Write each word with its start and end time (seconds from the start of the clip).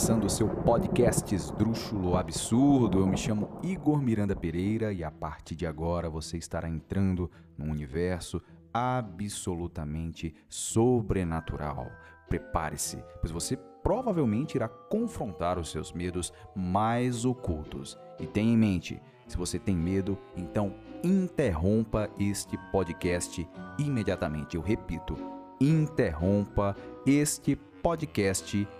Começando 0.00 0.24
o 0.24 0.30
seu 0.30 0.48
podcast 0.48 1.34
Esdrúxulo 1.34 2.16
Absurdo. 2.16 3.00
Eu 3.00 3.06
me 3.06 3.18
chamo 3.18 3.60
Igor 3.62 4.00
Miranda 4.00 4.34
Pereira 4.34 4.94
e 4.94 5.04
a 5.04 5.10
partir 5.10 5.54
de 5.54 5.66
agora 5.66 6.08
você 6.08 6.38
estará 6.38 6.66
entrando 6.70 7.30
num 7.58 7.70
universo 7.70 8.40
absolutamente 8.72 10.34
sobrenatural. 10.48 11.86
Prepare-se, 12.30 13.04
pois 13.20 13.30
você 13.30 13.58
provavelmente 13.58 14.54
irá 14.54 14.68
confrontar 14.68 15.58
os 15.58 15.70
seus 15.70 15.92
medos 15.92 16.32
mais 16.56 17.26
ocultos. 17.26 17.98
E 18.18 18.26
tenha 18.26 18.54
em 18.54 18.56
mente, 18.56 19.02
se 19.28 19.36
você 19.36 19.58
tem 19.58 19.76
medo, 19.76 20.16
então 20.34 20.74
interrompa 21.04 22.08
este 22.18 22.56
podcast 22.72 23.46
imediatamente. 23.78 24.56
Eu 24.56 24.62
repito, 24.62 25.14
interrompa 25.60 26.74
este 27.04 27.54
podcast 27.54 28.56
imediatamente. 28.56 28.79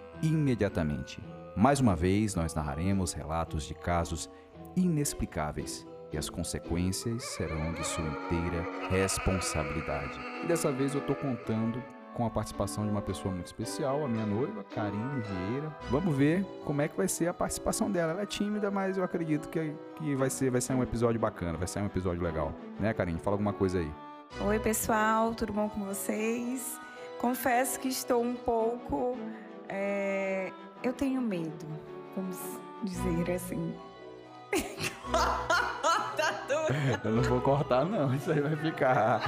Mais 1.56 1.80
uma 1.80 1.96
vez, 1.96 2.34
nós 2.34 2.54
narraremos 2.54 3.14
relatos 3.14 3.64
de 3.64 3.72
casos 3.72 4.28
inexplicáveis 4.76 5.86
e 6.12 6.18
as 6.18 6.28
consequências 6.28 7.24
serão 7.24 7.72
de 7.72 7.82
sua 7.86 8.04
inteira 8.04 8.66
responsabilidade. 8.90 10.18
E 10.44 10.46
dessa 10.46 10.70
vez 10.70 10.94
eu 10.94 11.00
estou 11.00 11.16
contando 11.16 11.82
com 12.12 12.26
a 12.26 12.30
participação 12.30 12.84
de 12.84 12.90
uma 12.90 13.00
pessoa 13.00 13.32
muito 13.32 13.46
especial, 13.46 14.04
a 14.04 14.08
minha 14.08 14.26
noiva, 14.26 14.62
Karine 14.74 15.22
Vieira. 15.22 15.74
Vamos 15.90 16.14
ver 16.14 16.44
como 16.66 16.82
é 16.82 16.88
que 16.88 16.96
vai 16.98 17.08
ser 17.08 17.28
a 17.28 17.34
participação 17.34 17.90
dela. 17.90 18.12
Ela 18.12 18.22
é 18.22 18.26
tímida, 18.26 18.70
mas 18.70 18.98
eu 18.98 19.04
acredito 19.04 19.48
que, 19.48 19.72
que 19.96 20.14
vai, 20.16 20.28
ser, 20.28 20.50
vai 20.50 20.60
ser 20.60 20.74
um 20.74 20.82
episódio 20.82 21.18
bacana, 21.18 21.56
vai 21.56 21.66
ser 21.66 21.80
um 21.80 21.86
episódio 21.86 22.22
legal. 22.22 22.52
Né, 22.78 22.92
Karine? 22.92 23.18
Fala 23.18 23.34
alguma 23.34 23.54
coisa 23.54 23.78
aí. 23.78 23.90
Oi, 24.42 24.58
pessoal, 24.58 25.34
tudo 25.34 25.52
bom 25.52 25.68
com 25.68 25.84
vocês? 25.86 26.78
Confesso 27.18 27.80
que 27.80 27.88
estou 27.88 28.22
um 28.22 28.34
pouco. 28.34 29.16
É... 29.70 30.52
Eu 30.82 30.92
tenho 30.92 31.20
medo, 31.20 31.66
vamos 32.16 32.36
dizer 32.82 33.32
assim. 33.32 33.74
Eu 37.04 37.12
não 37.12 37.22
vou 37.22 37.40
cortar, 37.40 37.84
não. 37.84 38.14
Isso 38.14 38.30
aí 38.30 38.40
vai 38.40 38.56
ficar. 38.56 39.22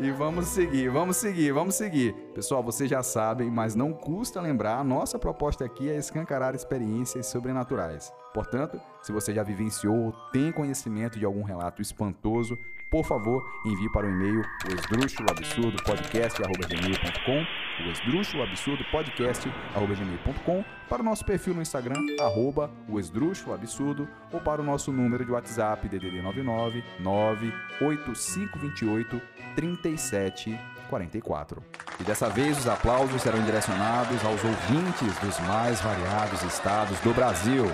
E 0.00 0.10
vamos 0.10 0.46
seguir, 0.46 0.88
vamos 0.88 1.16
seguir, 1.16 1.52
vamos 1.52 1.74
seguir. 1.74 2.14
Pessoal, 2.34 2.62
vocês 2.62 2.88
já 2.88 3.02
sabem, 3.02 3.50
mas 3.50 3.74
não 3.74 3.92
custa 3.92 4.40
lembrar, 4.40 4.78
a 4.78 4.84
nossa 4.84 5.18
proposta 5.18 5.64
aqui 5.64 5.90
é 5.90 5.96
escancarar 5.96 6.54
experiências 6.54 7.26
sobrenaturais. 7.26 8.12
Portanto, 8.32 8.80
se 9.02 9.12
você 9.12 9.34
já 9.34 9.42
vivenciou 9.42 10.06
ou 10.06 10.12
tem 10.32 10.52
conhecimento 10.52 11.18
de 11.18 11.24
algum 11.24 11.42
relato 11.42 11.82
espantoso, 11.82 12.56
por 12.90 13.04
favor, 13.04 13.44
envie 13.64 13.88
para 13.90 14.06
o 14.06 14.10
e-mail 14.10 14.40
o 14.40 14.74
esdrúxuloabsurdopodcast.gmail.com 14.74 17.46
o 17.78 17.82
esdrúxuloabsurdopodcast.gmail.com 17.90 20.64
para 20.88 21.02
o 21.02 21.04
nosso 21.04 21.24
perfil 21.24 21.54
no 21.54 21.62
Instagram, 21.62 22.04
arroba 22.20 22.68
o 22.88 22.98
esdrúxuloabsurdo 22.98 24.08
ou 24.32 24.40
para 24.40 24.60
o 24.60 24.64
nosso 24.64 24.92
número 24.92 25.24
de 25.24 25.30
WhatsApp 25.30 25.88
DDD 25.88 26.20
99 26.22 26.82
98528 27.00 29.20
3744. 29.54 31.87
E 32.00 32.04
dessa 32.04 32.28
vez 32.28 32.56
os 32.56 32.68
aplausos 32.68 33.22
serão 33.22 33.42
direcionados 33.42 34.24
aos 34.24 34.40
ouvintes 34.44 35.18
dos 35.18 35.38
mais 35.40 35.80
variados 35.80 36.42
estados 36.44 36.98
do 37.00 37.12
Brasil, 37.12 37.64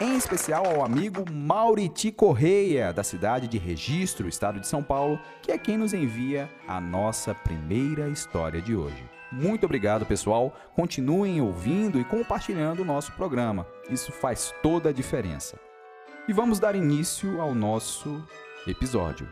e 0.00 0.04
em 0.04 0.16
especial 0.16 0.64
ao 0.66 0.84
amigo 0.84 1.24
Mauriti 1.30 2.12
Correia, 2.12 2.92
da 2.92 3.02
cidade 3.02 3.48
de 3.48 3.58
Registro, 3.58 4.28
estado 4.28 4.60
de 4.60 4.68
São 4.68 4.84
Paulo, 4.84 5.18
que 5.42 5.50
é 5.50 5.58
quem 5.58 5.76
nos 5.76 5.92
envia 5.92 6.48
a 6.68 6.80
nossa 6.80 7.34
primeira 7.34 8.08
história 8.08 8.62
de 8.62 8.76
hoje. 8.76 9.02
Muito 9.32 9.64
obrigado, 9.64 10.06
pessoal. 10.06 10.54
Continuem 10.76 11.40
ouvindo 11.40 11.98
e 11.98 12.04
compartilhando 12.04 12.82
o 12.82 12.84
nosso 12.84 13.12
programa. 13.12 13.66
Isso 13.90 14.12
faz 14.12 14.54
toda 14.62 14.90
a 14.90 14.92
diferença. 14.92 15.58
E 16.28 16.32
vamos 16.32 16.60
dar 16.60 16.76
início 16.76 17.40
ao 17.40 17.52
nosso 17.52 18.22
episódio. 18.66 19.28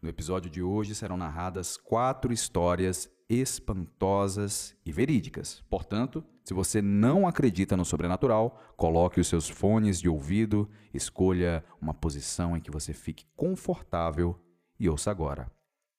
No 0.00 0.08
episódio 0.08 0.48
de 0.48 0.62
hoje 0.62 0.94
serão 0.94 1.16
narradas 1.16 1.76
quatro 1.76 2.32
histórias 2.32 3.10
espantosas 3.28 4.74
e 4.84 4.90
verídicas. 4.90 5.62
Portanto, 5.68 6.24
se 6.42 6.54
você 6.54 6.80
não 6.80 7.28
acredita 7.28 7.76
no 7.76 7.84
sobrenatural, 7.84 8.58
coloque 8.76 9.20
os 9.20 9.28
seus 9.28 9.48
fones 9.48 10.00
de 10.00 10.08
ouvido, 10.08 10.68
escolha 10.94 11.62
uma 11.80 11.92
posição 11.92 12.56
em 12.56 12.60
que 12.60 12.70
você 12.70 12.94
fique 12.94 13.26
confortável 13.36 14.40
e 14.80 14.88
ouça 14.88 15.10
agora. 15.10 15.52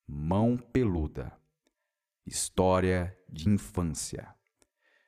Mão 0.08 0.58
peluda. 0.58 1.32
História 2.26 3.16
de 3.30 3.48
infância. 3.48 4.34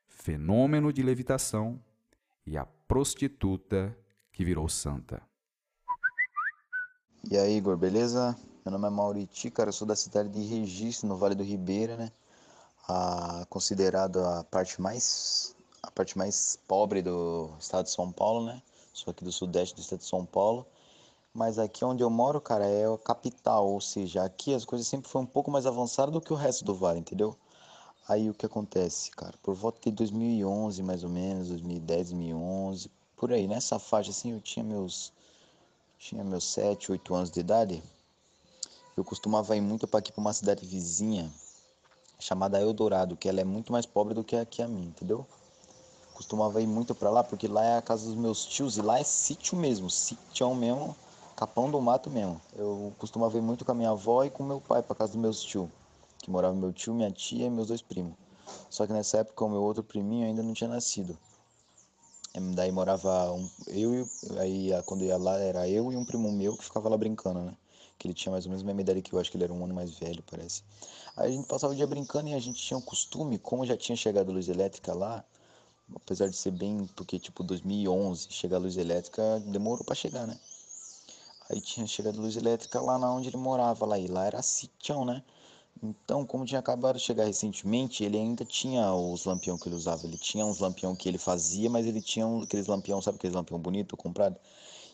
Fenômeno 0.07 0.93
de 0.93 1.01
levitação 1.01 1.83
e 2.45 2.55
a 2.55 2.65
prostituta 2.65 3.97
que 4.31 4.45
virou 4.45 4.69
santa. 4.69 5.21
E 7.29 7.37
aí, 7.37 7.57
Igor, 7.57 7.77
beleza? 7.77 8.35
Meu 8.63 8.71
nome 8.71 8.85
é 8.85 8.91
Mauriti, 8.91 9.49
cara, 9.49 9.69
eu 9.69 9.73
sou 9.73 9.87
da 9.87 9.95
cidade 9.95 10.29
de 10.29 10.39
Registro, 10.43 11.07
no 11.07 11.17
Vale 11.17 11.33
do 11.33 11.43
Ribeira, 11.43 11.97
né? 11.97 12.11
A, 12.87 13.43
considerado 13.49 14.19
a 14.19 14.43
parte 14.43 14.79
mais 14.79 15.55
a 15.81 15.89
parte 15.89 16.15
mais 16.15 16.59
pobre 16.67 17.01
do 17.01 17.49
estado 17.59 17.85
de 17.85 17.91
São 17.91 18.11
Paulo, 18.11 18.45
né? 18.45 18.61
Sou 18.93 19.09
aqui 19.09 19.23
do 19.23 19.31
sudeste 19.31 19.75
do 19.75 19.81
estado 19.81 20.01
de 20.01 20.05
São 20.05 20.23
Paulo. 20.27 20.63
Mas 21.33 21.57
aqui 21.57 21.83
onde 21.83 22.03
eu 22.03 22.09
moro, 22.11 22.39
cara, 22.39 22.63
é 22.67 22.85
a 22.85 22.97
capital, 22.99 23.67
ou 23.67 23.81
seja, 23.81 24.23
aqui 24.23 24.53
as 24.53 24.63
coisas 24.63 24.87
sempre 24.87 25.09
foram 25.09 25.23
um 25.23 25.27
pouco 25.27 25.49
mais 25.49 25.65
avançadas 25.65 26.13
do 26.13 26.21
que 26.21 26.31
o 26.31 26.35
resto 26.35 26.63
do 26.63 26.75
vale, 26.75 26.99
entendeu? 26.99 27.35
Aí 28.07 28.29
o 28.29 28.33
que 28.33 28.45
acontece, 28.45 29.09
cara? 29.09 29.33
Por 29.41 29.55
volta 29.55 29.79
de 29.89 29.95
2011, 29.95 30.83
mais 30.83 31.03
ou 31.03 31.09
menos, 31.09 31.47
2010, 31.47 32.11
2011, 32.11 32.91
por 33.17 33.33
aí, 33.33 33.47
nessa 33.47 33.79
faixa 33.79 34.11
assim, 34.11 34.33
eu 34.33 34.39
tinha 34.39 34.63
meus 34.63 35.11
tinha 35.97 36.23
meus 36.23 36.43
7, 36.43 36.91
8 36.91 37.13
anos 37.15 37.31
de 37.31 37.39
idade 37.39 37.83
eu 38.97 39.03
costumava 39.03 39.55
ir 39.55 39.61
muito 39.61 39.87
para 39.87 39.99
aqui 39.99 40.11
para 40.11 40.21
uma 40.21 40.33
cidade 40.33 40.65
vizinha 40.65 41.31
chamada 42.19 42.61
Eldorado, 42.61 43.15
que 43.15 43.27
ela 43.27 43.41
é 43.41 43.43
muito 43.43 43.71
mais 43.71 43.85
pobre 43.85 44.13
do 44.13 44.23
que 44.23 44.35
aqui 44.35 44.61
a 44.61 44.67
minha, 44.67 44.87
entendeu? 44.87 45.25
Costumava 46.13 46.61
ir 46.61 46.67
muito 46.67 46.93
para 46.93 47.09
lá 47.09 47.23
porque 47.23 47.47
lá 47.47 47.63
é 47.63 47.77
a 47.77 47.81
casa 47.81 48.05
dos 48.05 48.15
meus 48.15 48.45
tios 48.45 48.77
e 48.77 48.81
lá 48.81 48.99
é 48.99 49.03
sítio 49.03 49.57
mesmo, 49.57 49.89
sítio 49.89 50.53
mesmo, 50.53 50.95
capão 51.35 51.71
do 51.71 51.81
mato 51.81 52.09
mesmo. 52.09 52.39
Eu 52.55 52.93
costumava 52.99 53.37
ir 53.37 53.41
muito 53.41 53.65
com 53.65 53.71
a 53.71 53.75
minha 53.75 53.89
avó 53.89 54.23
e 54.23 54.29
com 54.29 54.43
meu 54.43 54.61
pai 54.61 54.83
para 54.83 54.95
casa 54.95 55.13
dos 55.13 55.21
meus 55.21 55.41
tios, 55.41 55.67
que 56.19 56.29
morava 56.29 56.53
meu 56.53 56.71
tio, 56.71 56.93
minha 56.93 57.09
tia 57.09 57.47
e 57.47 57.49
meus 57.49 57.69
dois 57.69 57.81
primos. 57.81 58.13
Só 58.69 58.85
que 58.85 58.93
nessa 58.93 59.19
época 59.19 59.45
o 59.45 59.49
meu 59.49 59.63
outro 59.63 59.83
priminho 59.83 60.27
ainda 60.27 60.43
não 60.43 60.53
tinha 60.53 60.69
nascido. 60.69 61.17
Daí 62.55 62.71
morava 62.71 63.31
um, 63.33 63.49
eu 63.67 63.93
e 63.93 64.39
aí 64.39 64.83
quando 64.85 65.03
ia 65.03 65.17
lá 65.17 65.37
era 65.37 65.67
eu 65.67 65.91
e 65.91 65.97
um 65.97 66.05
primo 66.05 66.31
meu 66.31 66.55
que 66.55 66.63
ficava 66.63 66.87
lá 66.87 66.97
brincando, 66.97 67.41
né? 67.41 67.53
Que 68.01 68.07
ele 68.07 68.15
tinha 68.15 68.31
mais 68.31 68.45
ou 68.45 68.49
menos 68.49 68.63
a 68.63 68.65
mesma 68.65 68.81
idade 68.81 69.01
que 69.03 69.13
eu, 69.13 69.19
acho 69.19 69.29
que 69.29 69.37
ele 69.37 69.43
era 69.43 69.53
um 69.53 69.63
ano 69.63 69.75
mais 69.75 69.91
velho, 69.91 70.23
parece. 70.23 70.63
Aí 71.15 71.29
a 71.29 71.31
gente 71.31 71.47
passava 71.47 71.71
o 71.71 71.75
dia 71.75 71.85
brincando 71.85 72.29
e 72.29 72.33
a 72.33 72.39
gente 72.39 72.59
tinha 72.59 72.75
um 72.75 72.81
costume, 72.81 73.37
como 73.37 73.63
já 73.63 73.77
tinha 73.77 73.95
chegado 73.95 74.29
a 74.31 74.33
luz 74.33 74.49
elétrica 74.49 74.91
lá, 74.91 75.23
apesar 75.95 76.27
de 76.27 76.35
ser 76.35 76.49
bem, 76.49 76.89
porque 76.95 77.19
tipo 77.19 77.43
2011, 77.43 78.27
chegar 78.31 78.57
a 78.57 78.59
luz 78.59 78.75
elétrica 78.75 79.39
demorou 79.45 79.85
para 79.85 79.93
chegar, 79.93 80.25
né? 80.25 80.39
Aí 81.47 81.61
tinha 81.61 81.85
chegado 81.85 82.17
a 82.17 82.21
luz 82.21 82.35
elétrica 82.35 82.81
lá 82.81 82.97
na 82.97 83.13
onde 83.13 83.29
ele 83.29 83.37
morava 83.37 83.85
lá, 83.85 83.99
e 83.99 84.07
lá 84.07 84.25
era 84.25 84.41
sitião, 84.41 85.05
né? 85.05 85.23
Então, 85.83 86.25
como 86.25 86.45
tinha 86.45 86.59
acabado 86.59 86.97
de 86.97 87.03
chegar 87.03 87.25
recentemente, 87.25 88.03
ele 88.03 88.17
ainda 88.17 88.43
tinha 88.43 88.93
os 88.93 89.25
lampião 89.25 89.57
que 89.57 89.67
ele 89.67 89.75
usava. 89.75 90.05
Ele 90.05 90.17
tinha 90.17 90.45
uns 90.45 90.59
lampião 90.59 90.95
que 90.95 91.07
ele 91.09 91.17
fazia, 91.17 91.69
mas 91.69 91.85
ele 91.85 92.01
tinha 92.01 92.25
aqueles 92.43 92.67
lampião, 92.67 93.01
sabe 93.01 93.17
aqueles 93.17 93.35
lampião 93.35 93.59
bonito 93.59 93.97
comprado? 93.97 94.37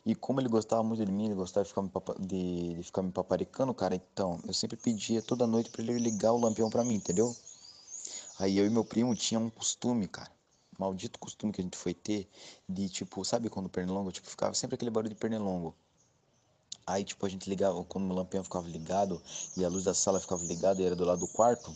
E 0.07 0.15
como 0.15 0.39
ele 0.39 0.47
gostava 0.47 0.81
muito 0.81 1.05
de 1.05 1.11
mim, 1.11 1.25
ele 1.25 1.35
gostava 1.35 1.65
de 1.65 1.69
ficar 1.69 1.81
me, 1.81 1.91
de, 2.25 2.75
de 2.75 2.83
ficar 2.83 3.01
me 3.01 3.11
paparicando, 3.11 3.73
cara, 3.73 3.93
então 3.93 4.39
eu 4.47 4.53
sempre 4.53 4.77
pedia 4.77 5.21
toda 5.21 5.45
noite 5.45 5.69
para 5.69 5.81
ele 5.81 5.99
ligar 5.99 6.31
o 6.31 6.39
lampião 6.39 6.69
para 6.69 6.81
mim, 6.81 6.95
entendeu? 6.95 7.35
Aí 8.39 8.57
eu 8.57 8.65
e 8.65 8.69
meu 8.69 8.85
primo 8.85 9.13
tinha 9.13 9.37
um 9.37 9.49
costume, 9.49 10.07
cara, 10.07 10.31
maldito 10.79 11.19
costume 11.19 11.51
que 11.51 11.59
a 11.59 11.63
gente 11.65 11.75
foi 11.75 11.93
ter, 11.93 12.25
de 12.69 12.87
tipo, 12.87 13.25
sabe 13.25 13.49
quando 13.49 13.65
o 13.65 13.69
pernilongo, 13.69 14.09
tipo, 14.09 14.29
ficava 14.29 14.53
sempre 14.53 14.75
aquele 14.75 14.89
barulho 14.89 15.13
de 15.13 15.19
pernilongo. 15.19 15.75
Aí, 16.85 17.03
tipo, 17.03 17.25
a 17.25 17.29
gente 17.29 17.49
ligava, 17.49 17.83
quando 17.83 18.09
o 18.09 18.15
lampião 18.15 18.45
ficava 18.45 18.65
ligado 18.65 19.21
e 19.57 19.65
a 19.65 19.67
luz 19.67 19.83
da 19.83 19.93
sala 19.93 20.21
ficava 20.21 20.41
ligada 20.45 20.81
e 20.81 20.85
era 20.85 20.95
do 20.95 21.03
lado 21.03 21.19
do 21.19 21.27
quarto, 21.27 21.75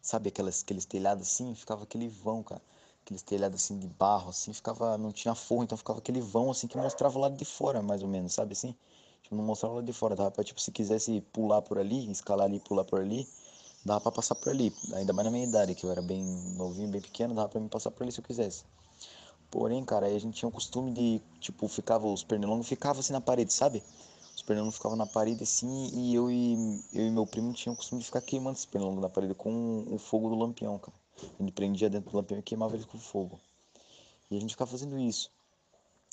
sabe 0.00 0.30
aquelas, 0.30 0.62
aqueles 0.62 0.86
telhados 0.86 1.28
assim, 1.28 1.54
ficava 1.54 1.82
aquele 1.82 2.08
vão, 2.08 2.42
cara 2.42 2.62
aqueles 3.04 3.22
telhados 3.22 3.62
assim 3.62 3.78
de 3.78 3.86
barro, 3.88 4.30
assim, 4.30 4.52
ficava, 4.52 4.96
não 4.98 5.12
tinha 5.12 5.34
forro, 5.34 5.64
então 5.64 5.76
ficava 5.76 5.98
aquele 5.98 6.20
vão 6.20 6.50
assim 6.50 6.66
que 6.66 6.76
mostrava 6.78 7.18
o 7.18 7.20
lado 7.20 7.36
de 7.36 7.44
fora, 7.44 7.82
mais 7.82 8.02
ou 8.02 8.08
menos, 8.08 8.32
sabe 8.34 8.52
assim? 8.52 8.74
Tipo, 9.22 9.36
não 9.36 9.44
mostrava 9.44 9.74
o 9.74 9.76
lado 9.76 9.86
de 9.86 9.92
fora, 9.92 10.16
dava 10.16 10.30
pra, 10.30 10.44
tipo, 10.44 10.60
se 10.60 10.70
quisesse 10.72 11.20
pular 11.32 11.62
por 11.62 11.78
ali, 11.78 12.10
escalar 12.10 12.46
ali, 12.46 12.60
pular 12.60 12.84
por 12.84 13.00
ali, 13.00 13.28
dava 13.84 14.00
pra 14.00 14.12
passar 14.12 14.34
por 14.36 14.50
ali, 14.50 14.74
ainda 14.94 15.12
mais 15.12 15.24
na 15.26 15.30
minha 15.30 15.44
idade, 15.46 15.74
que 15.74 15.84
eu 15.84 15.90
era 15.90 16.02
bem 16.02 16.22
novinho, 16.56 16.88
bem 16.88 17.00
pequeno, 17.00 17.34
dava 17.34 17.48
pra 17.48 17.60
me 17.60 17.68
passar 17.68 17.90
por 17.90 18.02
ali 18.02 18.12
se 18.12 18.20
eu 18.20 18.24
quisesse. 18.24 18.64
Porém, 19.50 19.84
cara, 19.84 20.06
aí 20.06 20.16
a 20.16 20.18
gente 20.18 20.34
tinha 20.36 20.48
o 20.48 20.52
costume 20.52 20.92
de, 20.92 21.20
tipo, 21.40 21.68
ficava, 21.68 22.06
os 22.06 22.24
pernilongos 22.24 22.68
ficavam 22.68 23.00
assim 23.00 23.12
na 23.12 23.20
parede, 23.20 23.52
sabe? 23.52 23.82
Os 24.34 24.42
pernilongos 24.42 24.76
ficavam 24.76 24.96
na 24.96 25.06
parede 25.06 25.42
assim 25.42 25.90
e 25.92 26.14
eu 26.14 26.30
e, 26.30 26.54
eu 26.92 27.06
e 27.06 27.10
meu 27.10 27.26
primo 27.26 27.52
tinham 27.52 27.74
o 27.74 27.76
costume 27.76 28.00
de 28.00 28.06
ficar 28.06 28.22
queimando 28.22 28.56
esse 28.56 28.66
pernilongo 28.66 29.00
na 29.00 29.08
parede 29.10 29.34
com 29.34 29.84
o 29.90 29.98
fogo 29.98 30.30
do 30.30 30.36
lampião, 30.36 30.78
cara. 30.78 31.01
Gente 31.40 31.52
prendia 31.52 31.90
dentro 31.90 32.10
do 32.10 32.16
lampião 32.16 32.38
e 32.38 32.42
queimava 32.42 32.74
ele 32.74 32.84
com 32.84 32.98
fogo. 32.98 33.40
E 34.30 34.36
a 34.36 34.40
gente 34.40 34.50
ficava 34.50 34.70
fazendo 34.70 34.98
isso. 34.98 35.30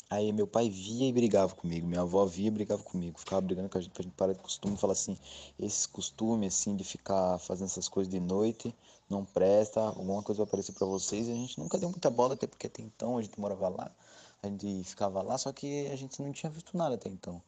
Aí 0.09 0.33
meu 0.33 0.47
pai 0.47 0.69
via 0.69 1.07
e 1.07 1.13
brigava 1.13 1.53
comigo, 1.53 1.85
minha 1.85 2.01
avó 2.01 2.25
via 2.25 2.47
e 2.47 2.51
brigava 2.51 2.81
comigo, 2.81 3.19
ficava 3.19 3.41
brigando 3.41 3.69
com 3.69 3.77
a 3.77 3.81
gente 3.81 3.91
pra 3.91 4.01
gente 4.01 4.15
parar 4.15 4.33
de 4.33 4.39
costume, 4.39 4.75
falar 4.75 4.94
assim, 4.94 5.15
esse 5.59 5.88
costume 5.88 6.47
assim 6.47 6.75
de 6.75 6.83
ficar 6.83 7.38
fazendo 7.38 7.67
essas 7.67 7.88
coisas 7.88 8.11
de 8.11 8.19
noite 8.19 8.73
não 9.07 9.23
presta, 9.23 9.81
alguma 9.81 10.23
coisa 10.23 10.39
vai 10.39 10.47
aparecer 10.47 10.73
para 10.73 10.88
vocês, 10.88 11.27
e 11.27 11.31
a 11.31 11.35
gente 11.35 11.59
nunca 11.59 11.77
deu 11.77 11.89
muita 11.89 12.09
bola 12.09 12.33
até 12.33 12.47
porque 12.47 12.65
até 12.65 12.81
então 12.81 13.19
a 13.19 13.21
gente 13.21 13.39
morava 13.39 13.69
lá, 13.69 13.91
a 14.41 14.47
gente 14.47 14.83
ficava 14.83 15.21
lá, 15.21 15.38
só 15.38 15.51
que 15.53 15.88
a 15.88 15.95
gente 15.95 16.19
não 16.23 16.31
tinha 16.31 16.50
visto 16.50 16.75
nada 16.75 16.95
até 16.95 17.07
então. 17.07 17.39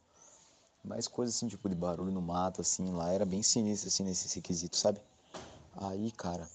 Mais 0.84 1.08
coisas 1.08 1.36
assim, 1.36 1.48
tipo 1.48 1.68
de 1.68 1.75
barulho 1.75 2.12
no 2.12 2.22
mato, 2.22 2.62
assim, 2.62 2.92
lá 2.92 3.12
era 3.12 3.25
bem 3.25 3.42
sinistro 3.42 3.88
assim 3.88 4.04
nesse 4.04 4.36
requisito, 4.36 4.78
sabe? 4.78 5.00
Aí, 5.78 6.12
cara, 6.12 6.48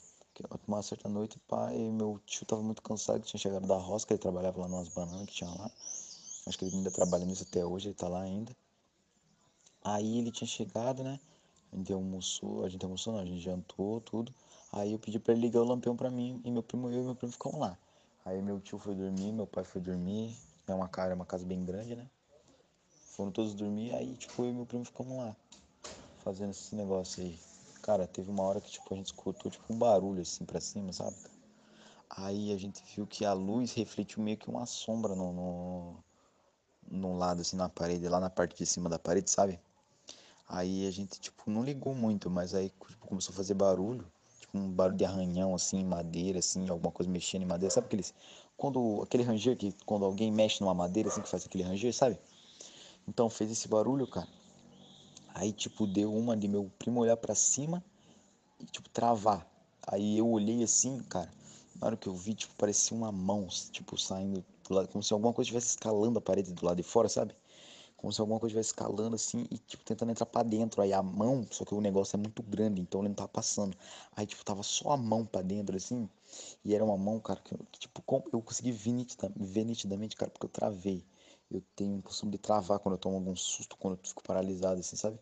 uma 0.66 0.82
certa 0.82 1.08
noite, 1.08 1.38
pai, 1.48 1.76
meu 1.90 2.20
tio 2.26 2.44
tava 2.44 2.62
muito 2.62 2.82
cansado, 2.82 3.20
que 3.20 3.26
tinha 3.26 3.40
chegado 3.40 3.66
da 3.66 3.76
roça, 3.76 4.06
que 4.06 4.12
ele 4.12 4.20
trabalhava 4.20 4.60
lá 4.60 4.68
nas 4.68 4.88
bananas 4.88 5.26
que 5.26 5.34
tinha 5.34 5.50
lá. 5.50 5.70
Acho 6.46 6.58
que 6.58 6.64
ele 6.64 6.76
ainda 6.76 6.90
trabalha 6.90 7.24
nisso 7.24 7.44
até 7.48 7.64
hoje, 7.64 7.88
ele 7.88 7.94
tá 7.94 8.08
lá 8.08 8.22
ainda. 8.22 8.54
Aí 9.82 10.18
ele 10.18 10.30
tinha 10.30 10.46
chegado, 10.46 11.02
né? 11.02 11.18
A 11.72 11.76
gente 11.76 11.92
almoçou, 11.92 12.64
a 12.64 12.68
gente 12.68 12.84
almoçou 12.84 13.12
não, 13.12 13.20
a 13.20 13.24
gente 13.24 13.40
jantou, 13.40 14.00
tudo. 14.00 14.34
Aí 14.72 14.92
eu 14.92 14.98
pedi 14.98 15.18
para 15.18 15.32
ele 15.32 15.42
ligar 15.42 15.62
o 15.62 15.64
lampião 15.64 15.96
para 15.96 16.10
mim 16.10 16.40
e 16.44 16.50
meu 16.50 16.62
primo 16.62 16.90
eu 16.90 17.02
e 17.02 17.04
meu 17.04 17.14
primo 17.14 17.32
ficamos 17.32 17.58
lá. 17.58 17.78
Aí 18.24 18.42
meu 18.42 18.60
tio 18.60 18.78
foi 18.78 18.94
dormir, 18.94 19.32
meu 19.32 19.46
pai 19.46 19.64
foi 19.64 19.80
dormir. 19.80 20.36
É 20.66 20.74
uma 20.74 20.88
casa, 20.88 21.12
é 21.12 21.14
uma 21.14 21.26
casa 21.26 21.44
bem 21.44 21.64
grande, 21.64 21.94
né? 21.94 22.08
Foram 23.16 23.30
todos 23.30 23.54
dormir, 23.54 23.94
aí 23.94 24.14
tipo 24.16 24.42
eu 24.42 24.50
e 24.50 24.52
meu 24.52 24.66
primo 24.66 24.84
ficamos 24.84 25.16
lá 25.16 25.34
fazendo 26.24 26.50
esse 26.50 26.74
negócio 26.74 27.22
aí. 27.22 27.38
Cara, 27.86 28.04
teve 28.04 28.28
uma 28.28 28.42
hora 28.42 28.60
que 28.60 28.68
tipo 28.68 28.92
a 28.92 28.96
gente 28.96 29.06
escutou 29.06 29.48
tipo 29.48 29.72
um 29.72 29.78
barulho 29.78 30.20
assim 30.20 30.44
para 30.44 30.60
cima, 30.60 30.92
sabe? 30.92 31.14
Aí 32.10 32.52
a 32.52 32.58
gente 32.58 32.82
viu 32.92 33.06
que 33.06 33.24
a 33.24 33.32
luz 33.32 33.74
refletiu 33.74 34.20
meio 34.20 34.36
que 34.36 34.50
uma 34.50 34.66
sombra 34.66 35.14
no, 35.14 36.02
no, 36.90 37.16
lado, 37.16 37.42
assim, 37.42 37.56
na 37.56 37.68
parede, 37.68 38.08
lá 38.08 38.18
na 38.18 38.28
parte 38.28 38.56
de 38.58 38.66
cima 38.66 38.90
da 38.90 38.98
parede, 38.98 39.30
sabe? 39.30 39.60
Aí 40.48 40.84
a 40.88 40.90
gente, 40.90 41.20
tipo, 41.20 41.48
não 41.48 41.62
ligou 41.62 41.94
muito, 41.94 42.28
mas 42.28 42.54
aí 42.54 42.70
tipo, 42.70 43.06
começou 43.06 43.32
a 43.32 43.36
fazer 43.36 43.54
barulho, 43.54 44.04
tipo 44.40 44.58
um 44.58 44.68
barulho 44.68 44.96
de 44.96 45.04
arranhão, 45.04 45.54
assim, 45.54 45.84
madeira, 45.84 46.40
assim, 46.40 46.68
alguma 46.68 46.90
coisa 46.90 47.08
mexendo 47.08 47.42
em 47.42 47.46
madeira, 47.46 47.72
sabe 47.72 47.86
aqueles... 47.86 48.12
Quando, 48.56 49.00
aquele 49.02 49.22
ranger 49.22 49.56
que 49.56 49.72
quando 49.84 50.04
alguém 50.04 50.32
mexe 50.32 50.60
numa 50.60 50.74
madeira, 50.74 51.08
assim, 51.08 51.22
que 51.22 51.28
faz 51.28 51.46
aquele 51.46 51.62
ranger, 51.62 51.94
sabe? 51.94 52.18
Então 53.06 53.30
fez 53.30 53.52
esse 53.52 53.68
barulho, 53.68 54.08
cara. 54.08 54.26
Aí, 55.38 55.52
tipo, 55.52 55.86
deu 55.86 56.14
uma 56.14 56.34
de 56.34 56.48
meu 56.48 56.70
primo 56.78 57.00
olhar 57.00 57.16
para 57.18 57.34
cima 57.34 57.84
e, 58.58 58.64
tipo, 58.64 58.88
travar. 58.88 59.46
Aí 59.86 60.16
eu 60.18 60.28
olhei 60.28 60.62
assim, 60.64 61.02
cara, 61.10 61.30
na 61.78 61.88
hora 61.88 61.96
que 61.96 62.08
eu 62.08 62.14
vi, 62.14 62.34
tipo, 62.34 62.54
parecia 62.56 62.96
uma 62.96 63.12
mão, 63.12 63.46
tipo, 63.70 63.98
saindo 63.98 64.42
do 64.66 64.74
lado, 64.74 64.88
como 64.88 65.02
se 65.02 65.12
alguma 65.12 65.32
coisa 65.34 65.46
estivesse 65.48 65.68
escalando 65.76 66.18
a 66.18 66.22
parede 66.22 66.52
do 66.54 66.64
lado 66.64 66.78
de 66.78 66.82
fora, 66.82 67.08
sabe? 67.08 67.34
Como 67.98 68.12
se 68.12 68.20
alguma 68.20 68.40
coisa 68.40 68.52
estivesse 68.52 68.70
escalando 68.70 69.14
assim 69.14 69.46
e, 69.50 69.58
tipo, 69.58 69.84
tentando 69.84 70.10
entrar 70.10 70.26
pra 70.26 70.42
dentro. 70.42 70.80
Aí 70.82 70.92
a 70.94 71.02
mão, 71.02 71.46
só 71.50 71.64
que 71.66 71.74
o 71.74 71.80
negócio 71.82 72.16
é 72.16 72.18
muito 72.18 72.42
grande, 72.42 72.80
então 72.80 73.00
ele 73.02 73.08
não 73.08 73.14
tava 73.16 73.28
passando. 73.28 73.76
Aí, 74.16 74.26
tipo, 74.26 74.44
tava 74.44 74.62
só 74.62 74.92
a 74.92 74.96
mão 74.96 75.26
pra 75.26 75.42
dentro, 75.42 75.76
assim. 75.76 76.08
E 76.64 76.74
era 76.74 76.84
uma 76.84 76.96
mão, 76.96 77.20
cara, 77.20 77.40
que, 77.40 77.56
que 77.72 77.78
tipo, 77.80 78.02
eu 78.32 78.42
consegui 78.42 78.72
ver, 78.72 78.92
nitida, 78.92 79.30
ver 79.36 79.64
nitidamente, 79.64 80.16
cara, 80.16 80.30
porque 80.30 80.46
eu 80.46 80.50
travei. 80.50 81.04
Eu 81.50 81.62
tenho 81.76 82.02
costume 82.02 82.32
de 82.32 82.38
travar 82.38 82.78
quando 82.78 82.94
eu 82.94 82.98
tomo 82.98 83.16
algum 83.16 83.36
susto, 83.36 83.76
quando 83.78 83.94
eu 83.98 84.00
fico 84.08 84.22
paralisado, 84.22 84.80
assim, 84.80 84.96
sabe? 84.96 85.18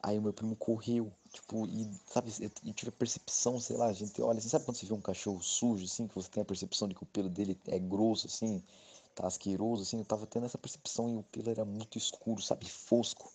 Aí 0.00 0.16
o 0.16 0.22
meu 0.22 0.32
primo 0.32 0.54
correu, 0.54 1.12
tipo, 1.32 1.66
e 1.66 1.90
sabe, 2.06 2.32
eu 2.40 2.72
tive 2.72 2.90
a 2.90 2.92
percepção, 2.92 3.58
sei 3.60 3.76
lá, 3.76 3.86
a 3.86 3.92
gente 3.92 4.22
olha 4.22 4.38
assim, 4.38 4.48
sabe 4.48 4.64
quando 4.64 4.76
você 4.76 4.86
vê 4.86 4.94
um 4.94 5.00
cachorro 5.00 5.42
sujo, 5.42 5.84
assim, 5.84 6.06
que 6.06 6.14
você 6.14 6.28
tem 6.30 6.40
a 6.40 6.46
percepção 6.46 6.86
de 6.86 6.94
que 6.94 7.02
o 7.02 7.06
pelo 7.06 7.28
dele 7.28 7.58
é 7.66 7.78
grosso, 7.80 8.28
assim, 8.28 8.62
tá 9.14 9.26
asqueroso, 9.26 9.82
assim, 9.82 9.98
eu 9.98 10.04
tava 10.04 10.24
tendo 10.26 10.46
essa 10.46 10.56
percepção 10.56 11.10
e 11.10 11.16
o 11.16 11.22
pelo 11.24 11.50
era 11.50 11.64
muito 11.64 11.98
escuro, 11.98 12.40
sabe, 12.40 12.68
fosco. 12.70 13.32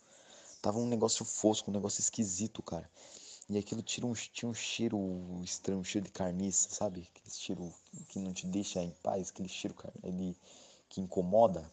Tava 0.61 0.79
um 0.79 0.87
negócio 0.87 1.25
fosco, 1.25 1.69
um 1.69 1.73
negócio 1.73 1.99
esquisito, 1.99 2.63
cara. 2.63 2.89
E 3.49 3.57
aquilo 3.57 3.81
tira 3.81 4.07
um, 4.07 4.13
tinha 4.13 4.49
um 4.49 4.53
cheiro 4.53 4.97
estranho, 5.43 5.81
um 5.81 5.83
cheiro 5.83 6.07
de 6.07 6.13
carniça, 6.13 6.69
sabe? 6.69 7.09
Aquele 7.13 7.35
cheiro 7.35 7.73
que 8.07 8.17
não 8.17 8.31
te 8.31 8.47
deixa 8.47 8.81
em 8.81 8.91
paz, 9.03 9.29
aquele 9.29 9.49
cheiro 9.49 9.75
ele, 10.01 10.37
que 10.87 11.01
incomoda. 11.01 11.69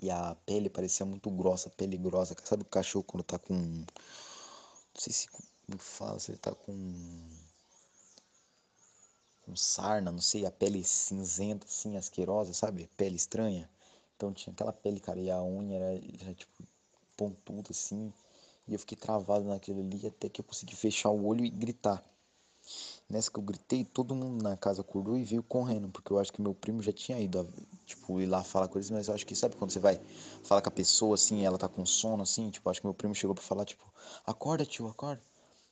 E 0.00 0.10
a 0.10 0.34
pele 0.46 0.68
parecia 0.70 1.06
muito 1.06 1.30
grossa, 1.30 1.70
pele 1.70 1.96
grossa. 1.96 2.34
Sabe 2.44 2.62
o 2.62 2.66
cachorro 2.66 3.04
quando 3.04 3.24
tá 3.24 3.38
com. 3.38 3.54
Não 3.54 3.86
sei 4.96 5.12
se 5.12 5.28
me 5.68 5.78
fala, 5.78 6.18
se 6.18 6.30
ele 6.32 6.38
tá 6.38 6.54
com. 6.54 6.72
Com 9.42 9.54
sarna, 9.56 10.10
não 10.10 10.20
sei, 10.20 10.46
a 10.46 10.50
pele 10.50 10.82
cinzenta, 10.84 11.66
assim, 11.66 11.96
asquerosa, 11.96 12.52
sabe? 12.54 12.88
Pele 12.96 13.16
estranha. 13.16 13.68
Então 14.16 14.32
tinha 14.32 14.52
aquela 14.52 14.72
pele, 14.72 15.00
cara, 15.00 15.20
e 15.20 15.30
a 15.30 15.42
unha 15.42 15.76
era, 15.76 15.94
era 16.20 16.34
tipo 16.34 16.64
pontuda 17.16 17.70
assim. 17.70 18.12
E 18.66 18.72
eu 18.74 18.78
fiquei 18.78 18.96
travado 18.96 19.44
naquele 19.44 19.80
ali 19.80 20.06
até 20.06 20.28
que 20.28 20.40
eu 20.40 20.44
consegui 20.44 20.74
fechar 20.76 21.10
o 21.10 21.26
olho 21.26 21.44
e 21.44 21.50
gritar. 21.50 22.02
Nessa 23.08 23.30
que 23.30 23.38
eu 23.38 23.42
gritei, 23.42 23.84
todo 23.84 24.14
mundo 24.14 24.42
na 24.42 24.56
casa 24.56 24.80
acordou 24.80 25.16
e 25.16 25.24
veio 25.24 25.42
correndo, 25.42 25.88
porque 25.90 26.12
eu 26.12 26.18
acho 26.18 26.32
que 26.32 26.40
meu 26.40 26.54
primo 26.54 26.82
já 26.82 26.92
tinha 26.92 27.20
ido, 27.20 27.46
tipo, 27.84 28.20
ir 28.20 28.26
lá 28.26 28.42
falar 28.42 28.68
com 28.68 28.78
eles, 28.78 28.90
mas 28.90 29.08
eu 29.08 29.14
acho 29.14 29.26
que, 29.26 29.34
sabe 29.34 29.56
quando 29.56 29.70
você 29.70 29.78
vai 29.78 30.00
falar 30.42 30.62
com 30.62 30.68
a 30.68 30.72
pessoa, 30.72 31.14
assim, 31.14 31.44
ela 31.44 31.58
tá 31.58 31.68
com 31.68 31.84
sono, 31.84 32.22
assim, 32.22 32.50
tipo, 32.50 32.68
acho 32.70 32.80
que 32.80 32.86
meu 32.86 32.94
primo 32.94 33.14
chegou 33.14 33.34
pra 33.34 33.44
falar, 33.44 33.64
tipo, 33.64 33.84
acorda, 34.26 34.64
tio, 34.64 34.88
acorda. 34.88 35.22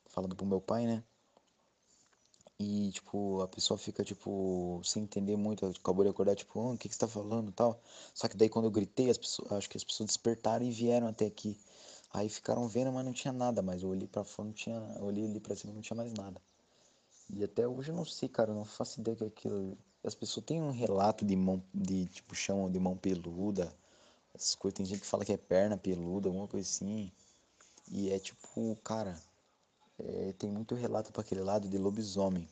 Falando 0.07 0.37
pro 0.37 0.45
meu 0.47 0.61
pai, 0.61 0.87
né? 0.87 1.03
E, 2.59 2.93
tipo, 2.93 3.41
a 3.41 3.49
pessoa 3.49 3.77
fica, 3.79 4.05
tipo, 4.05 4.81
sem 4.85 5.03
entender 5.03 5.37
muito, 5.37 5.67
acabou 5.67 6.05
de 6.05 6.11
acordar, 6.11 6.37
tipo, 6.37 6.61
oh, 6.61 6.75
o 6.75 6.79
que, 6.79 6.89
que 6.89 6.95
você 6.95 7.01
tá 7.01 7.09
falando 7.09 7.51
tal. 7.51 7.81
Só 8.15 8.29
que 8.29 8.37
daí 8.37 8.49
quando 8.49 8.67
eu 8.67 8.71
gritei, 8.71 9.11
as 9.11 9.19
pessoas, 9.19 9.51
acho 9.53 9.69
que 9.69 9.77
as 9.77 9.85
pessoas 9.85 10.09
despertaram 10.09 10.65
e 10.65 10.71
vieram 10.71 11.09
até 11.09 11.27
aqui. 11.27 11.59
Aí 12.13 12.29
ficaram 12.29 12.69
vendo, 12.69 12.93
mas 12.93 13.05
não 13.05 13.13
tinha 13.13 13.33
nada 13.33 13.63
mais. 13.63 13.83
Eu 13.83 13.89
olhei 13.89 14.07
pra 14.07 14.23
fora, 14.23 14.47
não 14.49 14.55
tinha. 14.55 14.77
Eu 14.99 15.05
olhei 15.07 15.25
ali 15.25 15.41
pra 15.41 15.57
cima, 15.57 15.73
não 15.73 15.81
tinha 15.81 15.97
mais 15.97 16.13
nada. 16.13 16.41
E 17.33 17.43
até 17.43 17.67
hoje 17.67 17.91
eu 17.91 17.97
não 17.97 18.05
sei, 18.05 18.29
cara, 18.29 18.51
eu 18.51 18.55
não 18.55 18.65
faço 18.65 19.01
ideia 19.01 19.17
que 19.17 19.25
aquilo. 19.25 19.77
As 20.05 20.15
pessoas 20.15 20.45
têm 20.45 20.61
um 20.61 20.71
relato 20.71 21.25
de 21.25 21.35
mão, 21.35 21.63
de 21.73 22.07
tipo, 22.07 22.35
chamam 22.35 22.71
de 22.71 22.79
mão 22.79 22.97
peluda. 22.97 23.73
Essas 24.35 24.55
coisas, 24.55 24.77
tem 24.77 24.87
gente 24.87 25.01
que 25.01 25.07
fala 25.07 25.25
que 25.25 25.33
é 25.33 25.37
perna 25.37 25.77
peluda, 25.77 26.29
alguma 26.29 26.47
coisa 26.47 26.69
assim. 26.69 27.11
E 27.91 28.11
é 28.11 28.19
tipo, 28.19 28.77
cara, 28.85 29.19
é, 29.99 30.33
tem 30.39 30.51
muito 30.51 30.75
relato 30.75 31.13
para 31.13 31.23
aquele 31.23 31.43
lado 31.43 31.69
de 31.69 31.79
lobisomem. 31.79 32.49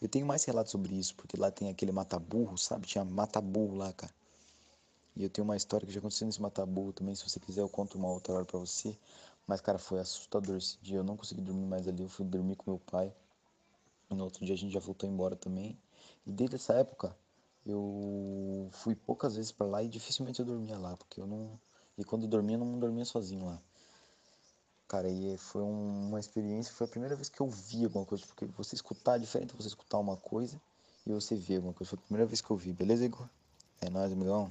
Eu 0.00 0.08
tenho 0.08 0.26
mais 0.26 0.44
relatos 0.44 0.72
sobre 0.72 0.94
isso, 0.94 1.14
porque 1.16 1.36
lá 1.36 1.50
tem 1.50 1.68
aquele 1.68 1.92
mata-burro, 1.92 2.56
sabe? 2.56 2.86
Tinha 2.86 3.04
mata-burro 3.04 3.76
lá, 3.76 3.92
cara. 3.92 4.12
E 5.16 5.24
eu 5.24 5.30
tenho 5.30 5.44
uma 5.44 5.56
história 5.56 5.86
que 5.86 5.92
já 5.92 5.98
aconteceu 5.98 6.26
nesse 6.26 6.40
mata-burro 6.40 6.92
também. 6.92 7.14
Se 7.14 7.28
você 7.28 7.40
quiser, 7.40 7.60
eu 7.62 7.68
conto 7.68 7.98
uma 7.98 8.08
outra 8.08 8.32
hora 8.32 8.44
pra 8.44 8.58
você. 8.58 8.96
Mas, 9.46 9.60
cara, 9.60 9.78
foi 9.78 10.00
assustador 10.00 10.56
esse 10.56 10.78
dia. 10.80 10.98
Eu 10.98 11.04
não 11.04 11.16
consegui 11.16 11.40
dormir 11.42 11.66
mais 11.66 11.88
ali. 11.88 12.02
Eu 12.02 12.08
fui 12.08 12.24
dormir 12.24 12.56
com 12.56 12.70
meu 12.70 12.78
pai. 12.78 13.12
No 14.10 14.24
outro 14.24 14.44
dia 14.44 14.54
a 14.54 14.58
gente 14.58 14.72
já 14.72 14.80
voltou 14.80 15.08
embora 15.08 15.36
também. 15.36 15.78
E 16.26 16.32
desde 16.32 16.56
essa 16.56 16.74
época 16.74 17.16
eu 17.64 18.68
fui 18.72 18.94
poucas 18.94 19.36
vezes 19.36 19.52
para 19.52 19.66
lá 19.66 19.82
e 19.82 19.88
dificilmente 19.88 20.40
eu 20.40 20.46
dormia 20.46 20.76
lá, 20.78 20.96
porque 20.96 21.20
eu 21.20 21.26
não. 21.26 21.58
E 21.96 22.04
quando 22.04 22.24
eu 22.24 22.28
dormia, 22.28 22.56
eu 22.56 22.64
não 22.64 22.78
dormia 22.78 23.04
sozinho 23.04 23.46
lá. 23.46 23.60
Cara, 24.88 25.08
e 25.08 25.36
foi 25.36 25.62
uma 25.62 26.18
experiência, 26.18 26.72
foi 26.72 26.86
a 26.86 26.90
primeira 26.90 27.14
vez 27.14 27.28
que 27.28 27.40
eu 27.40 27.48
vi 27.48 27.84
alguma 27.84 28.04
coisa, 28.04 28.26
porque 28.26 28.46
você 28.46 28.74
escutar 28.74 29.16
é 29.16 29.18
diferente 29.20 29.54
você 29.54 29.68
escutar 29.68 29.98
uma 29.98 30.16
coisa 30.16 30.60
e 31.06 31.12
você 31.12 31.36
ver 31.36 31.56
alguma 31.56 31.72
coisa. 31.72 31.90
Foi 31.90 31.98
a 31.98 32.02
primeira 32.02 32.26
vez 32.26 32.40
que 32.40 32.50
eu 32.50 32.56
vi, 32.56 32.72
beleza, 32.72 33.04
Igor? 33.04 33.28
É 33.80 33.88
nóis, 33.88 34.12
amigão. 34.12 34.50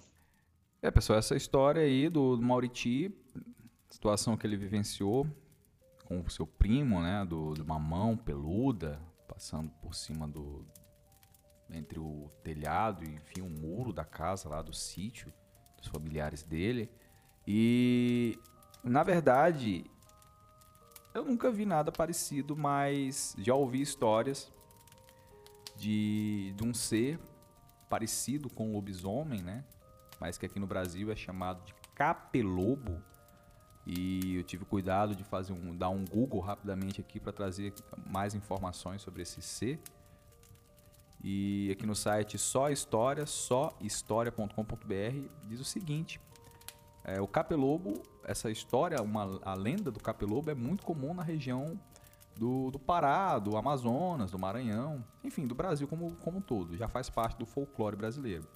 É, 0.82 0.90
pessoal, 0.90 1.20
essa 1.20 1.36
história 1.36 1.82
aí 1.82 2.08
do, 2.08 2.38
do 2.38 2.42
Mauriti, 2.42 3.14
situação 3.90 4.38
que 4.38 4.48
ele 4.48 4.56
vivenciou 4.56 5.28
com 6.06 6.22
o 6.22 6.30
seu 6.30 6.48
primo, 6.48 7.02
né, 7.02 7.26
do, 7.26 7.54
de 7.54 7.62
uma 7.62 7.78
mão 7.78 8.16
peluda, 8.16 8.98
passando 9.40 9.72
por 9.82 9.96
cima 9.96 10.28
do 10.28 10.66
entre 11.70 11.98
o 11.98 12.30
telhado 12.44 13.06
e 13.06 13.16
enfim 13.16 13.40
o 13.40 13.50
muro 13.50 13.94
da 13.94 14.04
casa 14.04 14.50
lá 14.50 14.62
do 14.62 14.74
sítio 14.74 15.32
dos 15.78 15.88
familiares 15.88 16.44
dele. 16.44 16.92
E 17.48 18.38
na 18.84 19.02
verdade 19.02 19.90
eu 21.14 21.24
nunca 21.24 21.50
vi 21.50 21.66
nada 21.66 21.90
parecido 21.90 22.58
mas 22.58 23.34
já 23.40 23.56
ouvi 23.56 23.80
histórias 23.80 24.52
de, 25.78 26.54
de 26.58 26.64
um 26.66 26.74
ser 26.74 27.18
parecido 27.90 28.50
com 28.50 28.72
o 28.72 28.74
lobisomem 28.74 29.42
né? 29.42 29.64
Mas 30.20 30.38
que 30.38 30.46
aqui 30.46 30.60
no 30.60 30.68
Brasil 30.68 31.14
é 31.14 31.16
chamado 31.16 31.64
de 31.64 31.74
capelobo 31.96 33.02
e 33.92 34.36
eu 34.36 34.44
tive 34.44 34.66
cuidado 34.66 35.16
de 35.16 35.24
fazer 35.24 35.52
um 35.52 35.76
dar 35.76 35.90
um 35.90 36.06
Google 36.06 36.40
rapidamente 36.40 37.02
aqui 37.02 37.20
para 37.20 37.32
trazer 37.32 37.74
mais 38.06 38.36
informações 38.36 39.02
sobre 39.02 39.24
esse 39.24 39.42
ser. 39.42 39.80
E 41.24 41.72
aqui 41.72 41.88
no 41.88 41.96
site 41.96 42.38
só 42.38 42.70
história, 42.70 43.26
só 43.26 43.76
história.com.br 43.82 45.28
diz 45.48 45.60
o 45.60 45.66
seguinte: 45.66 46.22
é, 47.04 47.20
o 47.20 47.28
capelobo, 47.28 48.04
essa 48.24 48.52
história, 48.52 49.02
uma, 49.02 49.40
a 49.42 49.56
lenda 49.56 49.90
do 49.90 50.00
capelobo 50.00 50.52
é 50.52 50.56
muito 50.56 50.86
comum 50.86 51.16
na 51.16 51.24
região 51.24 51.80
do, 52.38 52.70
do 52.70 52.78
Pará, 52.78 53.40
do 53.40 53.58
Amazonas, 53.58 54.30
do 54.30 54.38
Maranhão, 54.38 55.04
enfim, 55.24 55.48
do 55.48 55.56
Brasil 55.56 55.88
como, 55.88 56.16
como 56.18 56.38
um 56.38 56.42
todo. 56.42 56.78
Já 56.78 56.88
faz 56.88 57.10
parte 57.10 57.40
do 57.40 57.46
folclore 57.48 57.96
brasileiro. 57.96 58.48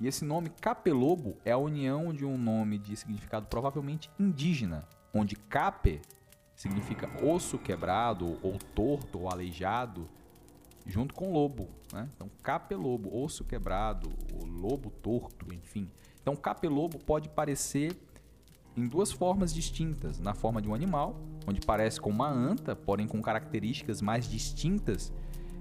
E 0.00 0.06
esse 0.06 0.24
nome 0.24 0.50
capelobo 0.60 1.36
é 1.44 1.52
a 1.52 1.58
união 1.58 2.12
de 2.12 2.24
um 2.24 2.36
nome 2.36 2.78
de 2.78 2.96
significado 2.96 3.46
provavelmente 3.46 4.10
indígena, 4.18 4.86
onde 5.14 5.36
cape 5.36 6.00
significa 6.54 7.08
osso 7.24 7.58
quebrado, 7.58 8.38
ou 8.42 8.58
torto, 8.74 9.20
ou 9.20 9.30
aleijado, 9.30 10.08
junto 10.86 11.14
com 11.14 11.32
lobo. 11.32 11.68
Né? 11.92 12.08
Então, 12.14 12.30
capelobo, 12.42 13.14
osso 13.16 13.44
quebrado, 13.44 14.12
lobo 14.44 14.90
torto, 14.90 15.52
enfim. 15.52 15.90
Então, 16.20 16.36
capelobo 16.36 16.98
pode 16.98 17.28
parecer 17.28 17.96
em 18.76 18.86
duas 18.86 19.12
formas 19.12 19.52
distintas: 19.52 20.18
na 20.18 20.34
forma 20.34 20.60
de 20.60 20.68
um 20.68 20.74
animal, 20.74 21.20
onde 21.46 21.60
parece 21.60 22.00
com 22.00 22.10
uma 22.10 22.28
anta, 22.28 22.74
porém 22.74 23.06
com 23.06 23.20
características 23.20 24.00
mais 24.00 24.28
distintas. 24.28 25.12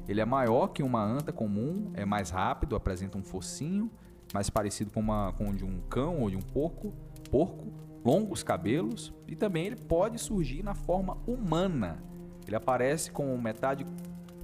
Ele 0.07 0.19
é 0.19 0.25
maior 0.25 0.67
que 0.67 0.81
uma 0.81 1.03
anta 1.03 1.31
comum, 1.31 1.91
é 1.93 2.05
mais 2.05 2.31
rápido, 2.31 2.75
apresenta 2.75 3.17
um 3.17 3.23
focinho, 3.23 3.89
mais 4.33 4.49
parecido 4.49 4.91
com, 4.91 4.99
uma, 4.99 5.33
com 5.33 5.53
de 5.53 5.65
um 5.65 5.79
cão 5.89 6.21
ou 6.21 6.29
de 6.29 6.37
um 6.37 6.41
porco, 6.41 6.93
porco, 7.29 7.67
longos 8.03 8.43
cabelos, 8.43 9.13
e 9.27 9.35
também 9.35 9.65
ele 9.67 9.75
pode 9.75 10.17
surgir 10.17 10.63
na 10.63 10.73
forma 10.73 11.17
humana. 11.27 12.01
Ele 12.47 12.55
aparece 12.55 13.11
com 13.11 13.37
metade 13.37 13.85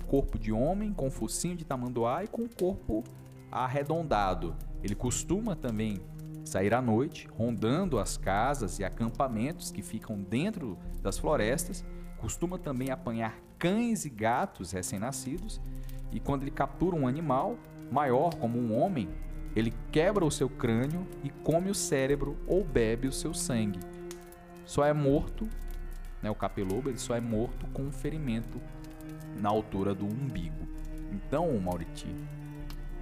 corpo 0.08 0.40
de 0.40 0.52
homem, 0.52 0.94
com 0.94 1.10
focinho 1.10 1.56
de 1.56 1.66
tamanduá 1.66 2.24
e 2.24 2.28
com 2.28 2.48
corpo 2.48 3.04
arredondado. 3.52 4.56
Ele 4.84 4.96
costuma 4.96 5.56
também 5.56 6.00
sair 6.46 6.74
à 6.74 6.82
noite, 6.82 7.28
rondando 7.28 8.00
as 8.00 8.18
casas 8.18 8.80
e 8.80 8.86
acampamentos 8.86 9.72
que 9.72 9.82
ficam 9.82 10.22
dentro 10.22 10.78
das 11.02 11.18
florestas, 11.18 11.84
costuma 12.18 12.58
também 12.58 12.90
apanhar 12.90 13.38
cães 13.60 14.06
e 14.06 14.10
gatos 14.10 14.72
recém-nascidos, 14.72 15.60
e 16.12 16.20
quando 16.20 16.44
ele 16.44 16.52
captura 16.52 16.96
um 16.96 17.08
animal 17.08 17.58
maior, 17.92 18.34
como 18.36 18.58
um 18.58 18.78
homem, 18.78 19.10
ele 19.58 19.74
quebra 19.92 20.24
o 20.24 20.30
seu 20.30 20.48
crânio 20.48 21.08
e 21.24 21.32
come 21.32 21.72
o 21.72 21.74
cérebro 21.74 22.38
ou 22.46 22.64
bebe 22.64 23.08
o 23.08 23.12
seu 23.12 23.34
sangue. 23.34 23.80
Só 24.66 24.86
é 24.86 24.94
morto, 24.94 25.50
né, 26.22 26.30
o 26.30 26.36
capelobo, 26.36 26.90
ele 26.90 27.00
só 27.00 27.16
é 27.16 27.20
morto 27.20 27.66
com 27.74 27.82
um 27.82 27.92
ferimento 27.92 28.62
na 29.36 29.50
altura 29.50 29.96
do 29.96 30.06
umbigo. 30.06 30.68
Então, 31.12 31.60
Mauriti, 31.60 32.14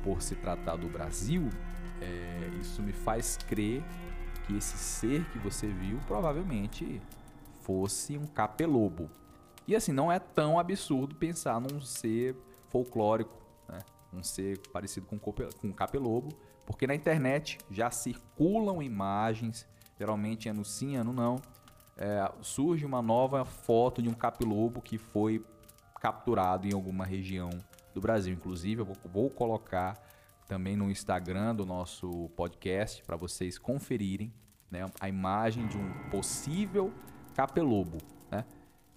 por 0.01 0.21
se 0.21 0.33
tratar 0.33 0.77
do 0.77 0.87
Brasil, 0.87 1.49
é, 2.01 2.49
isso 2.61 2.81
me 2.81 2.93
faz 2.93 3.37
crer 3.49 3.83
que 4.47 4.55
esse 4.55 4.77
ser 4.77 5.25
que 5.31 5.39
você 5.39 5.67
viu 5.67 5.99
provavelmente 6.07 7.01
fosse 7.63 8.17
um 8.17 8.25
capelobo. 8.25 9.09
E 9.67 9.75
assim, 9.75 9.91
não 9.91 10.09
é 10.09 10.19
tão 10.19 10.57
absurdo 10.57 11.15
pensar 11.15 11.59
num 11.59 11.81
ser 11.81 12.33
folclórico, 12.69 13.45
né? 13.67 13.79
um 14.13 14.23
ser 14.23 14.57
parecido 14.71 15.05
com, 15.05 15.19
com 15.19 15.33
um 15.63 15.73
capelobo, 15.73 16.29
porque 16.65 16.87
na 16.87 16.95
internet 16.95 17.57
já 17.69 17.91
circulam 17.91 18.81
imagens, 18.81 19.67
geralmente 19.97 20.49
ano 20.49 20.65
sim, 20.65 20.95
ano 20.95 21.13
não, 21.13 21.41
é, 21.97 22.31
surge 22.41 22.85
uma 22.85 23.01
nova 23.01 23.45
foto 23.45 24.01
de 24.01 24.09
um 24.09 24.13
capelobo 24.13 24.81
que 24.81 24.97
foi 24.97 25.45
capturado 26.01 26.67
em 26.67 26.73
alguma 26.73 27.05
região 27.05 27.49
do 27.93 28.01
Brasil. 28.01 28.33
Inclusive, 28.33 28.81
eu 28.81 28.85
vou, 28.85 28.97
vou 29.05 29.29
colocar 29.29 29.97
também 30.47 30.75
no 30.75 30.91
Instagram 30.91 31.55
do 31.55 31.65
nosso 31.65 32.29
podcast 32.35 33.03
para 33.03 33.15
vocês 33.15 33.57
conferirem 33.57 34.31
né, 34.69 34.85
a 34.99 35.09
imagem 35.09 35.67
de 35.67 35.77
um 35.77 36.09
possível 36.09 36.93
capelobo. 37.33 37.97
Né? 38.29 38.45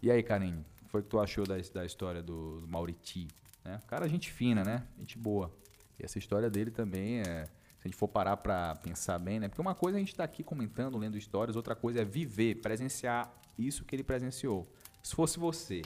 E 0.02 0.10
aí, 0.10 0.22
Karine, 0.22 0.60
o 0.60 0.84
que 0.84 0.90
foi 0.90 1.02
que 1.02 1.08
tu 1.08 1.18
achou 1.20 1.46
da, 1.46 1.56
da 1.72 1.84
história 1.84 2.22
do, 2.22 2.60
do 2.60 2.68
Mauriti? 2.68 3.28
Né? 3.64 3.80
Cara, 3.86 4.08
gente 4.08 4.30
fina, 4.30 4.64
né? 4.64 4.82
Gente 4.98 5.18
boa. 5.18 5.50
E 5.98 6.04
essa 6.04 6.18
história 6.18 6.48
dele 6.48 6.70
também 6.70 7.20
é. 7.20 7.44
A 7.88 7.90
gente 7.90 7.96
for 7.96 8.08
parar 8.08 8.36
para 8.36 8.74
pensar 8.76 9.18
bem, 9.18 9.40
né? 9.40 9.48
Porque 9.48 9.62
uma 9.62 9.74
coisa 9.74 9.96
é 9.96 9.98
a 9.98 10.00
gente 10.00 10.12
está 10.12 10.22
aqui 10.22 10.44
comentando, 10.44 10.98
lendo 10.98 11.16
histórias, 11.16 11.56
outra 11.56 11.74
coisa 11.74 12.02
é 12.02 12.04
viver, 12.04 12.56
presenciar 12.56 13.32
isso 13.58 13.82
que 13.82 13.96
ele 13.96 14.04
presenciou. 14.04 14.70
Se 15.02 15.14
fosse 15.14 15.38
você, 15.38 15.80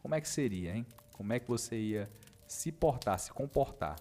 como 0.00 0.14
é 0.14 0.20
que 0.20 0.28
seria, 0.28 0.76
hein? 0.76 0.86
Como 1.12 1.32
é 1.32 1.40
que 1.40 1.48
você 1.48 1.76
ia 1.76 2.10
se 2.46 2.70
portar, 2.70 3.18
se 3.18 3.32
comportar? 3.32 3.96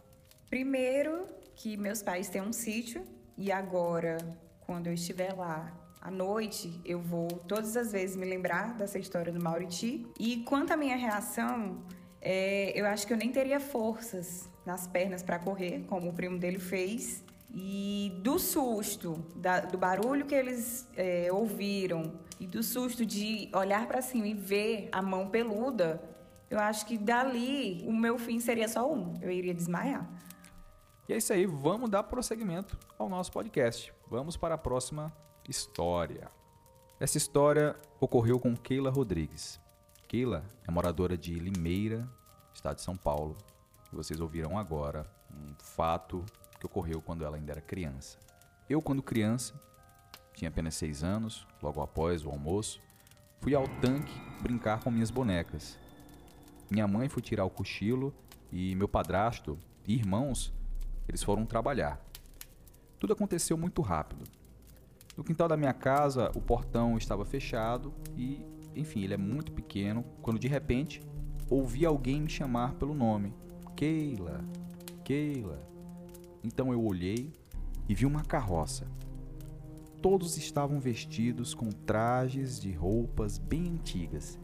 Primeiro, 0.48 1.26
que 1.56 1.76
meus 1.76 2.04
pais 2.04 2.30
têm 2.30 2.40
um 2.40 2.54
sítio 2.54 3.04
e 3.36 3.52
agora, 3.52 4.18
quando 4.62 4.86
eu 4.86 4.94
estiver 4.94 5.34
lá 5.34 5.76
à 6.00 6.12
noite, 6.12 6.80
eu 6.86 7.00
vou 7.00 7.28
todas 7.28 7.76
as 7.76 7.92
vezes 7.94 8.16
me 8.16 8.28
lembrar 8.28 8.78
dessa 8.78 9.00
história 9.00 9.34
do 9.34 9.42
Mauriti. 9.42 10.06
E 10.20 10.44
quanto 10.44 10.72
à 10.72 10.78
minha 10.78 10.96
reação, 10.96 11.84
é, 12.26 12.72
eu 12.74 12.86
acho 12.86 13.06
que 13.06 13.12
eu 13.12 13.18
nem 13.18 13.32
teria 13.32 13.60
forças 13.60 14.50
nas 14.66 14.88
pernas 14.88 15.22
para 15.22 15.38
correr, 15.38 15.84
como 15.88 16.10
o 16.10 16.14
primo 16.14 16.40
dele 16.40 16.58
fez. 16.58 17.22
E 17.54 18.18
do 18.24 18.40
susto, 18.40 19.24
da, 19.36 19.60
do 19.60 19.78
barulho 19.78 20.26
que 20.26 20.34
eles 20.34 20.88
é, 20.96 21.28
ouviram 21.32 22.14
e 22.40 22.48
do 22.48 22.64
susto 22.64 23.06
de 23.06 23.52
olhar 23.54 23.86
para 23.88 24.02
cima 24.02 24.26
e 24.28 24.34
ver 24.34 24.88
a 24.92 25.02
mão 25.02 25.30
peluda, 25.30 26.02
eu 26.50 26.58
acho 26.60 26.86
que 26.86 26.98
dali 26.98 27.84
o 27.86 27.92
meu 27.92 28.18
fim 28.18 28.40
seria 28.40 28.68
só 28.68 28.92
um: 28.92 29.14
eu 29.22 29.30
iria 29.30 29.54
desmaiar. 29.54 30.10
E 31.08 31.14
é 31.14 31.18
isso 31.18 31.34
aí, 31.34 31.46
vamos 31.46 31.90
dar 31.90 32.04
prosseguimento 32.04 32.80
ao 32.98 33.10
nosso 33.10 33.32
podcast. 33.32 33.94
Vamos 34.10 34.38
para 34.38 34.56
a 34.56 34.58
próxima 34.58 35.14
história. 35.48 36.32
Essa 37.00 37.18
história 37.18 37.76
ocorreu 38.00 38.40
com 38.40 38.56
Keila 38.56 38.90
Rodrigues. 38.90 39.63
Keila 40.14 40.46
é 40.68 40.70
moradora 40.70 41.18
de 41.18 41.34
Limeira, 41.34 42.08
estado 42.54 42.76
de 42.76 42.84
São 42.84 42.96
Paulo. 42.96 43.36
E 43.92 43.96
vocês 43.96 44.20
ouviram 44.20 44.60
agora 44.60 45.08
um 45.32 45.56
fato 45.58 46.24
que 46.60 46.68
ocorreu 46.68 47.02
quando 47.02 47.26
ela 47.26 47.36
ainda 47.36 47.54
era 47.54 47.62
criança. 47.62 48.20
Eu, 48.70 48.80
quando 48.80 49.02
criança, 49.02 49.60
tinha 50.36 50.50
apenas 50.50 50.76
seis 50.76 51.04
anos, 51.04 51.48
logo 51.60 51.82
após 51.82 52.24
o 52.24 52.30
almoço, 52.30 52.80
fui 53.42 53.56
ao 53.56 53.68
tanque 53.82 54.14
brincar 54.40 54.84
com 54.84 54.92
minhas 54.92 55.10
bonecas. 55.10 55.80
Minha 56.70 56.88
mãe 56.88 57.10
foi 57.10 57.24
tirar 57.24 57.46
o 57.46 57.50
cochilo 57.50 58.14
e 58.52 58.76
meu 58.76 58.88
padrasto 58.88 59.58
e 59.84 59.96
irmãos 59.96 60.54
eles 61.08 61.24
foram 61.24 61.44
trabalhar. 61.44 62.00
Tudo 63.00 63.14
aconteceu 63.14 63.58
muito 63.58 63.82
rápido. 63.82 64.30
No 65.18 65.24
quintal 65.24 65.48
da 65.48 65.58
minha 65.58 65.74
casa, 65.74 66.32
o 66.36 66.40
portão 66.40 67.00
estava 67.00 67.26
fechado 67.26 67.92
e, 68.16 68.46
enfim, 68.76 69.04
ele 69.04 69.14
é 69.14 69.18
muito 69.18 69.52
pequeno, 69.52 70.04
quando 70.22 70.40
de 70.40 70.48
repente 70.48 71.02
ouvi 71.50 71.86
alguém 71.86 72.22
me 72.22 72.30
chamar 72.30 72.74
pelo 72.76 72.94
nome: 72.94 73.34
Keila, 73.76 74.44
Keila. 75.04 75.68
Então 76.44 76.72
eu 76.72 76.84
olhei 76.84 77.32
e 77.88 77.96
vi 77.96 78.06
uma 78.06 78.24
carroça. 78.24 78.88
Todos 80.02 80.38
estavam 80.38 80.80
vestidos 80.80 81.54
com 81.54 81.70
trajes 81.70 82.60
de 82.60 82.72
roupas 82.72 83.38
bem 83.38 83.70
antigas. 83.70 84.38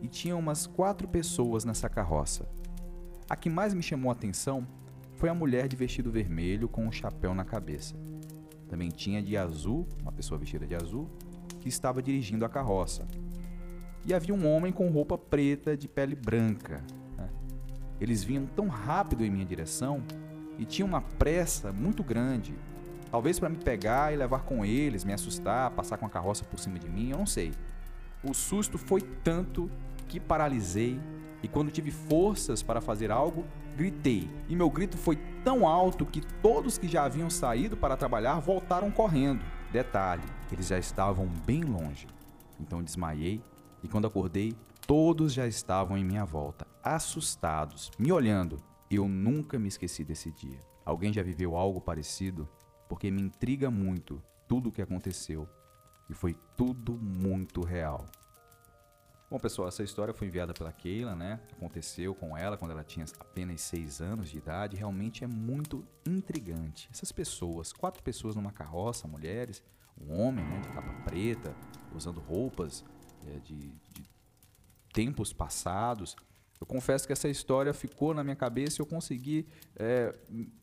E 0.00 0.06
tinha 0.06 0.36
umas 0.36 0.66
quatro 0.66 1.08
pessoas 1.08 1.64
nessa 1.64 1.88
carroça. 1.88 2.48
A 3.28 3.34
que 3.34 3.50
mais 3.50 3.74
me 3.74 3.82
chamou 3.82 4.10
a 4.10 4.12
atenção 4.12 4.66
foi 5.16 5.28
a 5.28 5.34
mulher 5.34 5.66
de 5.66 5.74
vestido 5.74 6.12
vermelho 6.12 6.68
com 6.68 6.86
um 6.86 6.92
chapéu 6.92 7.34
na 7.34 7.44
cabeça. 7.44 7.96
Também 8.68 8.90
tinha 8.90 9.22
de 9.22 9.36
azul, 9.36 9.88
uma 10.00 10.12
pessoa 10.12 10.38
vestida 10.38 10.66
de 10.66 10.74
azul, 10.74 11.08
que 11.60 11.68
estava 11.68 12.02
dirigindo 12.02 12.44
a 12.44 12.48
carroça. 12.48 13.06
E 14.06 14.14
havia 14.14 14.32
um 14.32 14.48
homem 14.48 14.72
com 14.72 14.88
roupa 14.88 15.18
preta 15.18 15.76
de 15.76 15.88
pele 15.88 16.14
branca. 16.14 16.80
Né? 17.18 17.28
Eles 18.00 18.22
vinham 18.22 18.46
tão 18.46 18.68
rápido 18.68 19.24
em 19.24 19.30
minha 19.30 19.44
direção 19.44 20.00
e 20.56 20.64
tinham 20.64 20.86
uma 20.86 21.00
pressa 21.00 21.72
muito 21.72 22.04
grande. 22.04 22.54
Talvez 23.10 23.40
para 23.40 23.48
me 23.48 23.56
pegar 23.56 24.14
e 24.14 24.16
levar 24.16 24.44
com 24.44 24.64
eles, 24.64 25.04
me 25.04 25.12
assustar, 25.12 25.72
passar 25.72 25.96
com 25.96 26.06
a 26.06 26.08
carroça 26.08 26.44
por 26.44 26.60
cima 26.60 26.78
de 26.78 26.88
mim, 26.88 27.10
eu 27.10 27.18
não 27.18 27.26
sei. 27.26 27.52
O 28.22 28.32
susto 28.32 28.78
foi 28.78 29.00
tanto 29.00 29.68
que 30.06 30.20
paralisei 30.20 31.00
e 31.42 31.48
quando 31.48 31.72
tive 31.72 31.90
forças 31.90 32.62
para 32.62 32.80
fazer 32.80 33.10
algo, 33.10 33.44
gritei. 33.76 34.30
E 34.48 34.54
meu 34.54 34.70
grito 34.70 34.96
foi 34.96 35.16
tão 35.42 35.66
alto 35.66 36.06
que 36.06 36.20
todos 36.20 36.78
que 36.78 36.86
já 36.86 37.04
haviam 37.04 37.28
saído 37.28 37.76
para 37.76 37.96
trabalhar 37.96 38.38
voltaram 38.38 38.88
correndo. 38.88 39.44
Detalhe, 39.72 40.22
eles 40.52 40.68
já 40.68 40.78
estavam 40.78 41.26
bem 41.44 41.62
longe. 41.64 42.06
Então 42.60 42.82
desmaiei 42.82 43.42
e 43.82 43.88
quando 43.88 44.06
acordei, 44.06 44.54
todos 44.86 45.32
já 45.32 45.46
estavam 45.46 45.96
em 45.96 46.04
minha 46.04 46.24
volta, 46.24 46.66
assustados, 46.82 47.90
me 47.98 48.12
olhando. 48.12 48.58
Eu 48.90 49.08
nunca 49.08 49.58
me 49.58 49.68
esqueci 49.68 50.04
desse 50.04 50.30
dia. 50.30 50.60
Alguém 50.84 51.12
já 51.12 51.22
viveu 51.22 51.56
algo 51.56 51.80
parecido? 51.80 52.48
Porque 52.88 53.10
me 53.10 53.20
intriga 53.20 53.70
muito 53.70 54.22
tudo 54.46 54.68
o 54.68 54.72
que 54.72 54.80
aconteceu. 54.80 55.48
E 56.08 56.14
foi 56.14 56.36
tudo 56.56 56.92
muito 56.92 57.62
real. 57.62 58.06
Bom, 59.28 59.40
pessoal, 59.40 59.66
essa 59.66 59.82
história 59.82 60.14
foi 60.14 60.28
enviada 60.28 60.54
pela 60.54 60.70
Keila, 60.70 61.16
né? 61.16 61.40
Aconteceu 61.50 62.14
com 62.14 62.36
ela 62.36 62.56
quando 62.56 62.70
ela 62.70 62.84
tinha 62.84 63.04
apenas 63.18 63.60
6 63.62 64.00
anos 64.00 64.30
de 64.30 64.38
idade. 64.38 64.76
Realmente 64.76 65.24
é 65.24 65.26
muito 65.26 65.84
intrigante. 66.06 66.88
Essas 66.92 67.10
pessoas, 67.10 67.72
quatro 67.72 68.04
pessoas 68.04 68.36
numa 68.36 68.52
carroça, 68.52 69.08
mulheres, 69.08 69.64
um 70.00 70.20
homem, 70.20 70.44
né, 70.44 70.60
de 70.60 70.68
capa 70.68 70.92
preta, 71.02 71.56
usando 71.92 72.20
roupas 72.20 72.84
é, 73.26 73.38
de, 73.40 73.56
de 73.56 74.04
tempos 74.92 75.32
passados, 75.32 76.16
eu 76.60 76.66
confesso 76.66 77.06
que 77.06 77.12
essa 77.12 77.28
história 77.28 77.72
ficou 77.74 78.14
na 78.14 78.24
minha 78.24 78.36
cabeça 78.36 78.80
e 78.80 78.82
eu 78.82 78.86
consegui 78.86 79.46
é, 79.76 80.14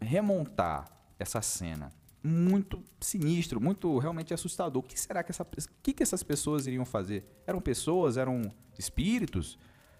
remontar 0.02 0.92
essa 1.20 1.42
cena. 1.42 1.94
Muito 2.24 2.82
sinistro, 3.00 3.62
muito 3.62 3.98
realmente 4.00 4.34
assustador. 4.34 4.82
O 4.82 4.86
que 4.86 5.00
será 5.00 5.24
que, 5.24 5.32
essa, 5.32 5.46
que, 5.84 5.94
que 5.94 6.02
essas 6.02 6.24
pessoas 6.24 6.66
iriam 6.66 6.86
fazer? 6.86 7.26
Eram 7.46 7.62
pessoas? 7.62 8.18
Eram 8.18 8.42
espíritos? 8.80 9.56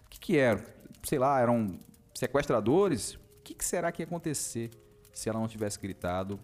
O 0.06 0.10
que, 0.10 0.18
que 0.18 0.36
eram? 0.36 0.64
Sei 1.02 1.18
lá, 1.18 1.38
eram 1.40 1.78
sequestradores? 2.14 3.14
O 3.14 3.42
que, 3.44 3.54
que 3.54 3.64
será 3.64 3.92
que 3.92 4.02
ia 4.02 4.06
acontecer 4.06 4.70
se 5.12 5.28
ela 5.28 5.38
não 5.38 5.46
tivesse 5.46 5.78
gritado 5.78 6.40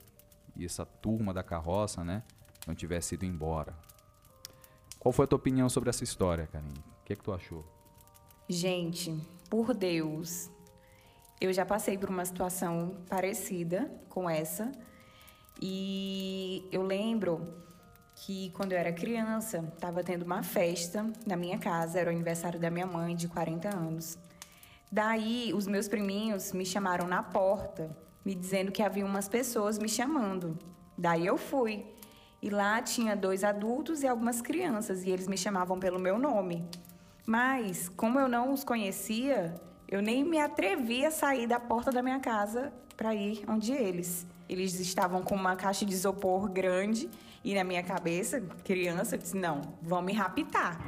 e 0.55 0.65
essa 0.65 0.85
turma 0.85 1.33
da 1.33 1.43
carroça, 1.43 2.05
né, 2.05 2.23
não 2.67 2.75
tivesse 2.75 3.15
ido 3.15 3.25
embora? 3.25 3.75
Qual 5.01 5.13
foi 5.13 5.25
a 5.25 5.27
tua 5.27 5.39
opinião 5.39 5.67
sobre 5.71 5.89
essa 5.89 6.05
história, 6.05 6.47
Karine? 6.47 6.79
O 6.79 7.05
que, 7.07 7.15
é 7.15 7.17
que 7.17 7.23
tu 7.23 7.33
achou? 7.33 7.65
Gente, 8.47 9.19
por 9.49 9.73
Deus, 9.73 10.51
eu 11.41 11.51
já 11.55 11.65
passei 11.65 11.97
por 11.97 12.11
uma 12.11 12.25
situação 12.25 12.99
parecida 13.09 13.91
com 14.11 14.29
essa. 14.29 14.71
E 15.61 16.69
eu 16.71 16.83
lembro 16.83 17.65
que 18.15 18.51
quando 18.51 18.73
eu 18.73 18.79
era 18.79 18.93
criança, 18.93 19.65
estava 19.73 20.05
tendo 20.05 20.23
uma 20.23 20.43
festa 20.43 21.11
na 21.27 21.35
minha 21.35 21.59
casa, 21.59 21.99
era 21.99 22.11
o 22.11 22.13
aniversário 22.13 22.61
da 22.61 22.69
minha 22.71 22.87
mãe 22.87 23.17
de 23.17 23.27
40 23.27 23.75
anos. 23.75 24.19
Daí, 24.93 25.53
os 25.55 25.67
meus 25.67 25.89
priminhos 25.89 26.53
me 26.53 26.67
chamaram 26.67 27.07
na 27.07 27.23
porta, 27.23 27.97
me 28.23 28.35
dizendo 28.35 28.71
que 28.71 28.83
havia 28.83 29.07
umas 29.07 29.29
pessoas 29.29 29.79
me 29.79 29.89
chamando. 29.89 30.59
Daí 30.99 31.27
eu 31.27 31.39
fui. 31.39 31.87
E 32.43 32.49
lá 32.49 32.81
tinha 32.81 33.15
dois 33.15 33.45
adultos 33.45 34.03
e 34.03 34.07
algumas 34.07 34.41
crianças, 34.41 35.05
e 35.05 35.11
eles 35.11 35.29
me 35.29 35.37
chamavam 35.37 35.79
pelo 35.79 35.99
meu 35.99 36.19
nome. 36.19 36.65
Mas, 37.27 37.89
como 37.89 38.19
eu 38.19 38.29
não 38.29 38.53
os 38.53 38.65
conhecia, 38.65 39.55
eu 39.87 40.01
nem 40.01 40.25
me 40.25 40.39
atrevi 40.39 41.05
a 41.05 41.11
sair 41.11 41.47
da 41.47 41.61
porta 41.61 41.91
da 41.91 42.03
minha 42.03 42.19
casa 42.19 42.73
para 42.97 43.15
ir 43.15 43.45
onde 43.49 43.73
eles. 43.73 44.27
Eles 44.49 44.81
estavam 44.81 45.23
com 45.23 45.35
uma 45.35 45.55
caixa 45.55 45.85
de 45.85 45.93
isopor 45.93 46.49
grande 46.49 47.11
e 47.45 47.55
na 47.55 47.65
minha 47.65 47.83
cabeça, 47.83 48.41
criança, 48.65 49.15
eu 49.15 49.19
disse: 49.19 49.37
não, 49.37 49.61
vão 49.83 50.03
me 50.03 50.13
raptar. 50.13 50.79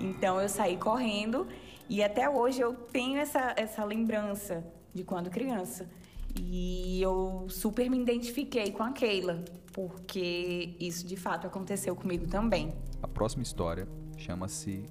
Então 0.00 0.40
eu 0.40 0.48
saí 0.48 0.76
correndo 0.76 1.46
e 1.88 2.02
até 2.02 2.28
hoje 2.28 2.60
eu 2.60 2.74
tenho 2.74 3.18
essa, 3.18 3.54
essa 3.56 3.84
lembrança 3.84 4.64
de 4.94 5.04
quando 5.04 5.30
criança. 5.30 5.88
E 6.36 7.00
eu 7.00 7.46
super 7.48 7.88
me 7.90 8.00
identifiquei 8.00 8.70
com 8.70 8.82
a 8.82 8.92
Keila, 8.92 9.44
porque 9.72 10.76
isso 10.78 11.06
de 11.06 11.16
fato 11.16 11.46
aconteceu 11.46 11.94
comigo 11.94 12.26
também. 12.26 12.72
A 13.02 13.08
próxima 13.08 13.42
história 13.42 13.88
chama-se 14.16 14.84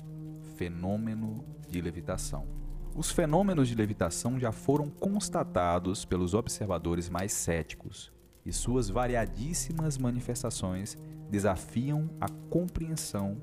fenômeno 0.56 1.44
de 1.68 1.82
levitação. 1.82 2.46
Os 2.96 3.10
fenômenos 3.10 3.70
de 3.70 3.76
levitação 3.76 4.38
já 4.40 4.52
foram 4.52 4.90
constatados 4.90 6.04
pelos 6.04 6.34
observadores 6.34 7.10
mais 7.10 7.32
céticos, 7.32 8.12
e 8.46 8.52
suas 8.52 8.90
variadíssimas 8.90 9.98
manifestações 9.98 10.98
desafiam 11.30 12.10
a 12.20 12.28
compreensão 12.50 13.38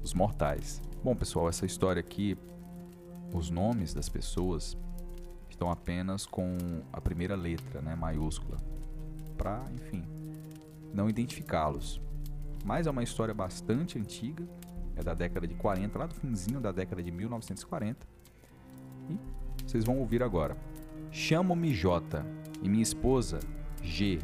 dos 0.00 0.12
mortais. 0.12 0.82
Bom, 1.02 1.16
pessoal, 1.16 1.48
essa 1.48 1.64
história 1.64 2.00
aqui, 2.00 2.36
os 3.32 3.48
nomes 3.50 3.94
das 3.94 4.08
pessoas 4.08 4.76
estão 5.54 5.70
apenas 5.70 6.26
com 6.26 6.56
a 6.92 7.00
primeira 7.00 7.34
letra, 7.34 7.80
né, 7.80 7.94
maiúscula, 7.94 8.58
para, 9.36 9.64
enfim, 9.74 10.04
não 10.92 11.08
identificá-los. 11.08 12.00
Mas 12.64 12.86
é 12.86 12.90
uma 12.90 13.02
história 13.02 13.34
bastante 13.34 13.98
antiga 13.98 14.46
é 14.96 15.02
da 15.02 15.14
década 15.14 15.46
de 15.46 15.54
40, 15.54 15.98
lá 15.98 16.06
do 16.06 16.14
finzinho 16.14 16.60
da 16.60 16.70
década 16.70 17.02
de 17.02 17.10
1940. 17.10 18.06
E 19.08 19.18
vocês 19.66 19.82
vão 19.84 19.98
ouvir 19.98 20.22
agora. 20.22 20.54
Chamo-me 21.10 21.72
J 21.72 22.22
e 22.62 22.68
minha 22.68 22.82
esposa 22.82 23.40
G. 23.82 24.18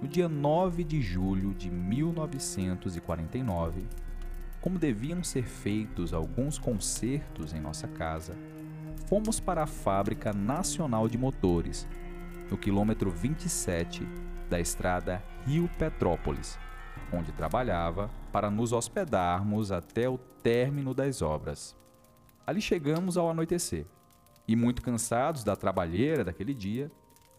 No 0.00 0.08
dia 0.08 0.28
9 0.28 0.84
de 0.84 1.00
julho 1.00 1.54
de 1.54 1.70
1949, 1.70 3.86
como 4.60 4.78
deviam 4.78 5.24
ser 5.24 5.44
feitos 5.44 6.12
alguns 6.12 6.58
concertos 6.58 7.54
em 7.54 7.60
nossa 7.60 7.88
casa, 7.88 8.36
fomos 9.06 9.38
para 9.38 9.62
a 9.62 9.66
Fábrica 9.66 10.32
Nacional 10.32 11.08
de 11.08 11.16
Motores, 11.16 11.86
no 12.50 12.58
quilômetro 12.58 13.10
27 13.10 14.06
da 14.50 14.58
estrada 14.58 15.22
Rio 15.44 15.70
Petrópolis, 15.78 16.58
onde 17.12 17.30
trabalhava, 17.30 18.10
para 18.32 18.50
nos 18.50 18.72
hospedarmos 18.72 19.70
até 19.70 20.08
o 20.08 20.18
término 20.18 20.92
das 20.92 21.22
obras. 21.22 21.76
Ali 22.44 22.60
chegamos 22.60 23.16
ao 23.16 23.30
anoitecer, 23.30 23.86
e 24.46 24.56
muito 24.56 24.82
cansados 24.82 25.44
da 25.44 25.54
trabalheira 25.54 26.24
daquele 26.24 26.52
dia, 26.52 26.90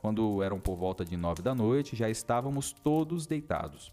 quando 0.02 0.42
eram 0.42 0.60
por 0.60 0.78
volta 0.78 1.04
de 1.04 1.18
nove 1.18 1.42
da 1.42 1.54
noite, 1.54 1.98
já 1.98 2.10
estávamos 2.10 2.72
todos 2.72 3.28
deitados. 3.28 3.92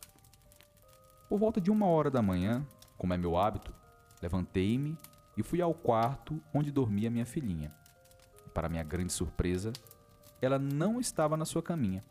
Por 1.29 1.39
volta 1.39 1.61
de 1.61 1.73
uma 1.73 1.87
hora 1.87 2.11
da 2.11 2.23
manhã, 2.23 2.65
como 2.97 3.15
é 3.15 3.17
meu 3.17 3.37
hábito, 3.37 3.75
levantei-me 4.23 4.97
e 5.37 5.43
fui 5.43 5.61
ao 5.61 5.75
quarto 5.75 6.41
onde 6.53 6.71
dormia 6.71 7.11
minha 7.11 7.27
filhinha. 7.27 7.71
Para 8.53 8.69
minha 8.69 8.85
grande 8.85 9.13
surpresa, 9.13 9.73
ela 10.41 10.59
não 10.59 11.01
estava 11.01 11.37
na 11.37 11.45
sua 11.45 11.63
caminha 11.63 12.03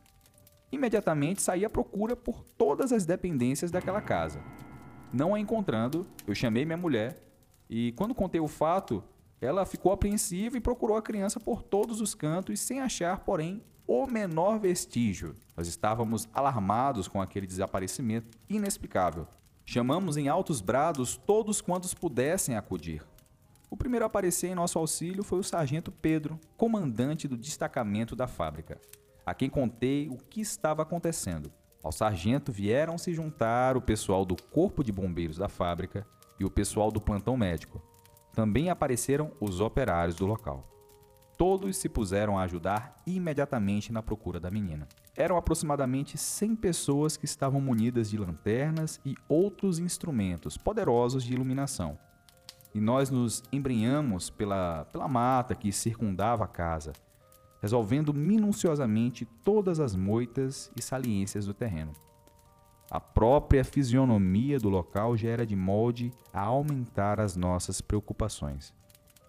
imediatamente 0.73 1.41
saí 1.41 1.63
à 1.63 1.69
procura 1.69 2.15
por 2.15 2.43
todas 2.57 2.91
as 2.91 3.05
dependências 3.05 3.69
daquela 3.69 4.01
casa. 4.01 4.41
Não 5.13 5.35
a 5.35 5.39
encontrando, 5.39 6.07
eu 6.25 6.33
chamei 6.33 6.65
minha 6.65 6.77
mulher 6.77 7.21
e, 7.69 7.91
quando 7.91 8.15
contei 8.15 8.41
o 8.41 8.47
fato, 8.47 9.03
ela 9.39 9.65
ficou 9.65 9.91
apreensiva 9.91 10.57
e 10.57 10.61
procurou 10.61 10.97
a 10.97 11.01
criança 11.01 11.39
por 11.39 11.61
todos 11.61 12.01
os 12.01 12.15
cantos, 12.15 12.59
sem 12.59 12.79
achar, 12.79 13.19
porém, 13.19 13.61
o 13.85 14.07
menor 14.07 14.57
vestígio. 14.57 15.35
Nós 15.55 15.67
estávamos 15.67 16.27
alarmados 16.33 17.07
com 17.07 17.21
aquele 17.21 17.45
desaparecimento 17.45 18.35
inexplicável. 18.49 19.27
Chamamos 19.65 20.17
em 20.17 20.27
altos 20.27 20.59
brados 20.59 21.15
todos 21.15 21.61
quantos 21.61 21.93
pudessem 21.93 22.55
acudir. 22.55 23.03
O 23.73 23.75
primeiro 23.75 24.05
a 24.05 24.07
aparecer 24.07 24.49
em 24.49 24.53
nosso 24.53 24.77
auxílio 24.77 25.23
foi 25.23 25.39
o 25.39 25.43
sargento 25.43 25.91
Pedro, 25.91 26.39
comandante 26.55 27.27
do 27.27 27.35
destacamento 27.35 28.15
da 28.15 28.27
fábrica 28.27 28.79
a 29.25 29.33
quem 29.33 29.49
contei 29.49 30.07
o 30.09 30.15
que 30.15 30.41
estava 30.41 30.83
acontecendo. 30.83 31.51
Ao 31.81 31.91
sargento 31.91 32.51
vieram 32.51 32.99
se 32.99 33.11
juntar 33.15 33.75
o 33.75 33.81
pessoal 33.81 34.25
do 34.25 34.35
Corpo 34.35 34.83
de 34.83 34.91
Bombeiros 34.91 35.37
da 35.37 35.49
fábrica 35.49 36.05
e 36.39 36.45
o 36.45 36.51
pessoal 36.51 36.91
do 36.91 37.01
plantão 37.01 37.35
médico. 37.35 37.81
Também 38.31 38.69
apareceram 38.69 39.31
os 39.41 39.59
operários 39.59 40.17
do 40.17 40.27
local. 40.27 40.69
Todos 41.35 41.75
se 41.75 41.89
puseram 41.89 42.37
a 42.37 42.43
ajudar 42.43 42.97
imediatamente 43.07 43.91
na 43.91 44.03
procura 44.03 44.39
da 44.39 44.51
menina. 44.51 44.87
Eram 45.17 45.35
aproximadamente 45.35 46.15
100 46.15 46.57
pessoas 46.57 47.17
que 47.17 47.25
estavam 47.25 47.59
munidas 47.59 48.07
de 48.07 48.19
lanternas 48.19 49.01
e 49.03 49.15
outros 49.27 49.79
instrumentos 49.79 50.59
poderosos 50.59 51.23
de 51.23 51.33
iluminação. 51.33 51.97
E 52.73 52.81
nós 52.81 53.09
nos 53.09 53.43
embrenhamos 53.51 54.29
pela, 54.29 54.85
pela 54.85 55.07
mata 55.07 55.53
que 55.53 55.71
circundava 55.71 56.45
a 56.45 56.47
casa, 56.47 56.93
resolvendo 57.61 58.13
minuciosamente 58.13 59.25
todas 59.43 59.79
as 59.79 59.95
moitas 59.95 60.71
e 60.75 60.81
saliências 60.81 61.45
do 61.45 61.53
terreno. 61.53 61.93
A 62.89 62.99
própria 62.99 63.63
fisionomia 63.63 64.59
do 64.59 64.69
local 64.69 65.15
já 65.15 65.29
era 65.29 65.45
de 65.45 65.55
molde 65.55 66.11
a 66.31 66.41
aumentar 66.41 67.19
as 67.19 67.35
nossas 67.35 67.81
preocupações. 67.81 68.73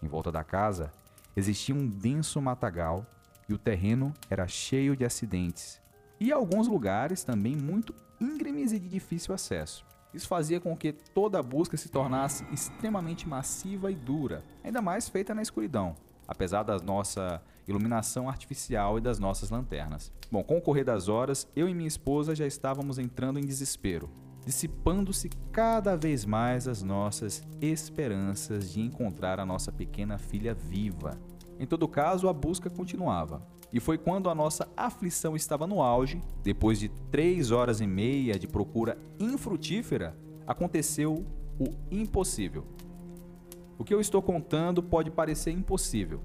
Em 0.03 0.07
volta 0.07 0.31
da 0.31 0.43
casa 0.43 0.91
existia 1.35 1.73
um 1.73 1.87
denso 1.87 2.41
matagal 2.41 3.05
e 3.47 3.53
o 3.53 3.57
terreno 3.57 4.13
era 4.29 4.47
cheio 4.47 4.95
de 4.95 5.05
acidentes, 5.05 5.81
e 6.19 6.31
alguns 6.31 6.67
lugares 6.67 7.23
também 7.23 7.55
muito 7.55 7.93
íngremes 8.19 8.71
e 8.71 8.79
de 8.79 8.87
difícil 8.87 9.33
acesso. 9.33 9.85
Isso 10.15 10.29
fazia 10.29 10.61
com 10.61 10.77
que 10.77 10.93
toda 10.93 11.39
a 11.39 11.43
busca 11.43 11.75
se 11.75 11.89
tornasse 11.89 12.45
extremamente 12.51 13.27
massiva 13.27 13.91
e 13.91 13.95
dura, 13.95 14.45
ainda 14.63 14.81
mais 14.81 15.09
feita 15.09 15.35
na 15.35 15.41
escuridão, 15.41 15.93
apesar 16.25 16.63
da 16.63 16.77
nossa 16.77 17.41
iluminação 17.67 18.29
artificial 18.29 18.97
e 18.97 19.01
das 19.01 19.19
nossas 19.19 19.49
lanternas. 19.49 20.13
Bom, 20.31 20.41
com 20.41 20.57
o 20.57 20.61
correr 20.61 20.85
das 20.85 21.09
horas, 21.09 21.47
eu 21.53 21.67
e 21.67 21.73
minha 21.73 21.87
esposa 21.87 22.33
já 22.33 22.47
estávamos 22.47 22.97
entrando 22.97 23.39
em 23.39 23.45
desespero, 23.45 24.09
dissipando-se 24.45 25.29
cada 25.51 25.97
vez 25.97 26.23
mais 26.23 26.65
as 26.65 26.81
nossas 26.81 27.43
esperanças 27.61 28.71
de 28.71 28.79
encontrar 28.79 29.37
a 29.39 29.45
nossa 29.45 29.69
pequena 29.69 30.17
filha 30.17 30.53
viva. 30.53 31.19
Em 31.59 31.65
todo 31.65 31.87
caso, 31.89 32.29
a 32.29 32.33
busca 32.33 32.69
continuava. 32.69 33.45
E 33.75 33.79
foi 33.81 33.97
quando 33.97 34.29
a 34.29 34.33
nossa 34.33 34.69
aflição 34.77 35.35
estava 35.35 35.67
no 35.67 35.81
auge, 35.81 36.23
depois 36.41 36.79
de 36.79 36.87
três 37.11 37.51
horas 37.51 37.81
e 37.81 37.85
meia 37.85 38.39
de 38.39 38.47
procura 38.47 38.97
infrutífera, 39.19 40.15
aconteceu 40.47 41.25
o 41.59 41.65
impossível. 41.91 42.65
O 43.77 43.83
que 43.83 43.93
eu 43.93 43.99
estou 43.99 44.21
contando 44.21 44.81
pode 44.81 45.11
parecer 45.11 45.51
impossível, 45.51 46.21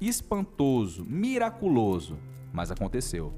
espantoso, 0.00 1.04
miraculoso, 1.04 2.16
mas 2.52 2.70
aconteceu. 2.70 3.34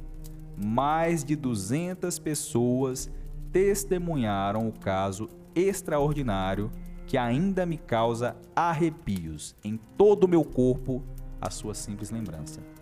Mais 0.62 1.24
de 1.24 1.34
200 1.34 2.18
pessoas 2.18 3.10
testemunharam 3.50 4.68
o 4.68 4.72
caso 4.78 5.30
extraordinário 5.54 6.70
que 7.06 7.16
ainda 7.16 7.64
me 7.64 7.78
causa 7.78 8.36
arrepios 8.54 9.56
em 9.64 9.78
todo 9.96 10.24
o 10.24 10.28
meu 10.28 10.44
corpo 10.44 11.02
a 11.40 11.48
sua 11.48 11.72
simples 11.72 12.10
lembrança. 12.10 12.75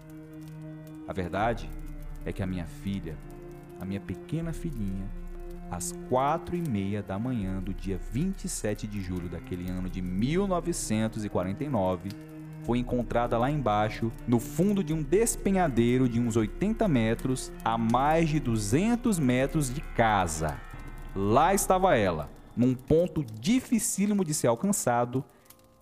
A 1.07 1.13
verdade 1.13 1.69
é 2.25 2.33
que 2.33 2.43
a 2.43 2.47
minha 2.47 2.67
filha, 2.67 3.15
a 3.79 3.85
minha 3.85 4.01
pequena 4.01 4.55
filhinha, 4.55 5.07
às 5.71 5.93
quatro 6.09 6.57
e 6.57 6.63
meia 6.63 7.03
da 7.03 7.19
manhã 7.19 7.61
do 7.61 7.75
dia 7.75 8.01
27 8.11 8.87
de 8.87 9.03
julho 9.03 9.29
daquele 9.29 9.71
ano 9.71 9.91
de 9.91 10.01
1949, 10.01 12.09
foi 12.63 12.79
encontrada 12.79 13.37
lá 13.37 13.51
embaixo, 13.51 14.11
no 14.27 14.41
fundo 14.41 14.83
de 14.83 14.95
um 14.95 15.03
despenhadeiro 15.03 16.09
de 16.09 16.19
uns 16.19 16.37
80 16.37 16.89
metros, 16.89 17.53
a 17.63 17.77
mais 17.77 18.31
de 18.31 18.41
200 18.41 19.19
metros 19.19 19.69
de 19.73 19.83
casa. 19.83 20.57
Lá 21.15 21.53
estava 21.53 21.95
ela, 21.97 22.31
num 22.57 22.75
ponto 22.75 23.23
dificílimo 23.23 24.25
de 24.25 24.33
ser 24.33 24.47
alcançado, 24.47 25.23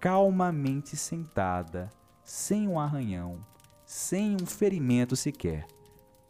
calmamente 0.01 0.97
sentada, 0.97 1.91
sem 2.25 2.67
um 2.67 2.81
arranhão, 2.81 3.39
sem 3.93 4.37
um 4.41 4.47
ferimento 4.47 5.15
sequer, 5.15 5.67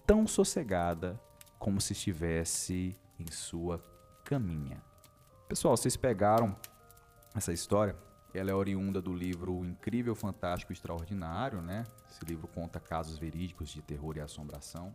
tão 0.05 0.27
sossegada 0.27 1.19
como 1.61 1.81
se 1.81 1.93
estivesse 1.93 2.99
em 3.17 3.31
sua 3.31 3.81
caminha. 4.25 4.83
Pessoal, 5.49 5.77
vocês 5.77 5.97
pegaram 5.97 6.57
essa 7.37 7.53
história? 7.53 7.95
Ela 8.35 8.51
é 8.51 8.55
oriunda 8.55 9.01
do 9.01 9.15
livro 9.15 9.65
Incrível, 9.65 10.17
Fantástico 10.17 10.73
Extraordinário, 10.73 11.63
né? 11.63 11.85
Esse 12.11 12.25
livro 12.25 12.49
conta 12.49 12.81
casos 12.81 13.17
verídicos 13.17 13.69
de 13.69 13.81
terror 13.81 14.17
e 14.17 14.21
assombração. 14.21 14.93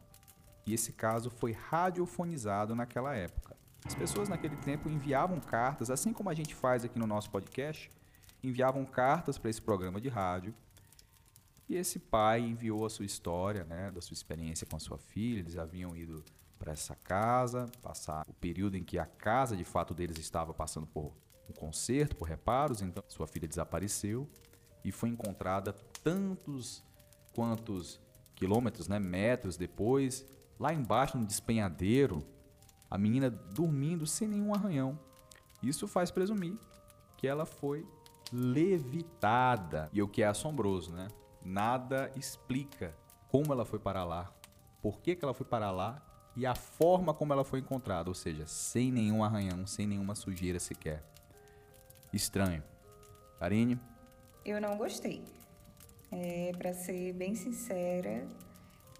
E 0.66 0.74
esse 0.74 0.92
caso 0.92 1.30
foi 1.30 1.54
radiofonizado 1.54 2.76
naquela 2.76 3.16
época. 3.16 3.56
As 3.86 3.96
pessoas 3.96 4.28
naquele 4.28 4.58
tempo 4.58 4.90
enviavam 4.90 5.40
cartas, 5.40 5.90
assim 5.90 6.12
como 6.12 6.30
a 6.30 6.34
gente 6.34 6.54
faz 6.54 6.84
aqui 6.84 7.00
no 7.00 7.08
nosso 7.08 7.32
podcast, 7.32 7.90
enviavam 8.44 8.84
cartas 8.84 9.38
para 9.38 9.50
esse 9.50 9.62
programa 9.62 10.02
de 10.02 10.10
rádio 10.10 10.54
e 11.70 11.76
esse 11.76 12.00
pai 12.00 12.42
enviou 12.42 12.86
a 12.86 12.90
sua 12.90 13.06
história, 13.06 13.64
né, 13.66 13.92
da 13.92 14.02
sua 14.02 14.14
experiência 14.14 14.66
com 14.66 14.78
a 14.78 14.80
sua 14.80 14.98
filha. 14.98 15.40
Eles 15.40 15.58
haviam 15.58 15.96
ido 15.96 16.24
para 16.58 16.72
essa 16.72 16.96
casa, 16.96 17.70
passar 17.82 18.26
o 18.28 18.34
período 18.34 18.78
em 18.78 18.84
que 18.84 18.98
a 18.98 19.06
casa 19.06 19.56
de 19.56 19.64
fato 19.64 19.94
deles 19.94 20.18
estava 20.18 20.54
passando 20.54 20.88
por 20.88 21.14
um 21.50 21.54
conserto, 21.54 22.16
por 22.16 22.28
reparos. 22.28 22.82
Então, 22.82 23.04
sua 23.08 23.28
filha 23.28 23.48
desapareceu 23.48 24.28
e 24.84 24.92
foi 24.92 25.10
encontrada 25.10 25.74
tantos 26.04 26.84
quantos 27.34 28.00
quilômetros, 28.36 28.88
né, 28.88 29.00
metros 29.00 29.58
depois, 29.58 30.26
lá 30.60 30.74
embaixo 30.74 31.18
no 31.18 31.26
despenhadeiro, 31.26 32.24
a 32.90 32.98
menina 32.98 33.30
dormindo 33.30 34.08
sem 34.08 34.28
nenhum 34.28 34.54
arranhão. 34.54 34.98
Isso 35.62 35.88
faz 35.88 36.12
presumir 36.12 36.58
que 37.18 37.28
ela 37.28 37.46
foi 37.46 37.86
levitada. 38.32 39.90
E 39.92 40.02
o 40.02 40.08
que 40.08 40.22
é 40.22 40.28
assombroso, 40.28 40.92
né? 40.92 41.08
Nada 41.44 42.12
explica 42.16 42.96
como 43.28 43.52
ela 43.54 43.66
foi 43.66 43.80
para 43.80 44.04
lá, 44.04 44.32
por 44.82 45.00
que, 45.00 45.16
que 45.16 45.24
ela 45.24 45.34
foi 45.34 45.46
para 45.46 45.72
lá 45.72 46.02
e 46.36 46.46
a 46.46 46.54
forma 46.54 47.14
como 47.14 47.34
ela 47.34 47.44
foi 47.44 47.60
encontrada, 47.60 48.10
ou 48.10 48.14
seja, 48.14 48.46
sem 48.46 48.92
nenhum 48.92 49.24
arranhão, 49.24 49.66
sem 49.66 49.88
nenhuma 49.88 50.14
sujeira 50.14 50.60
sequer. 50.60 51.04
Estranho. 52.14 52.64
Karine? 53.40 53.80
Eu 54.46 54.62
não 54.62 54.78
gostei. 54.78 55.26
É, 56.12 56.52
para 56.58 56.74
ser 56.74 57.14
bem 57.14 57.36
sincera, 57.36 58.28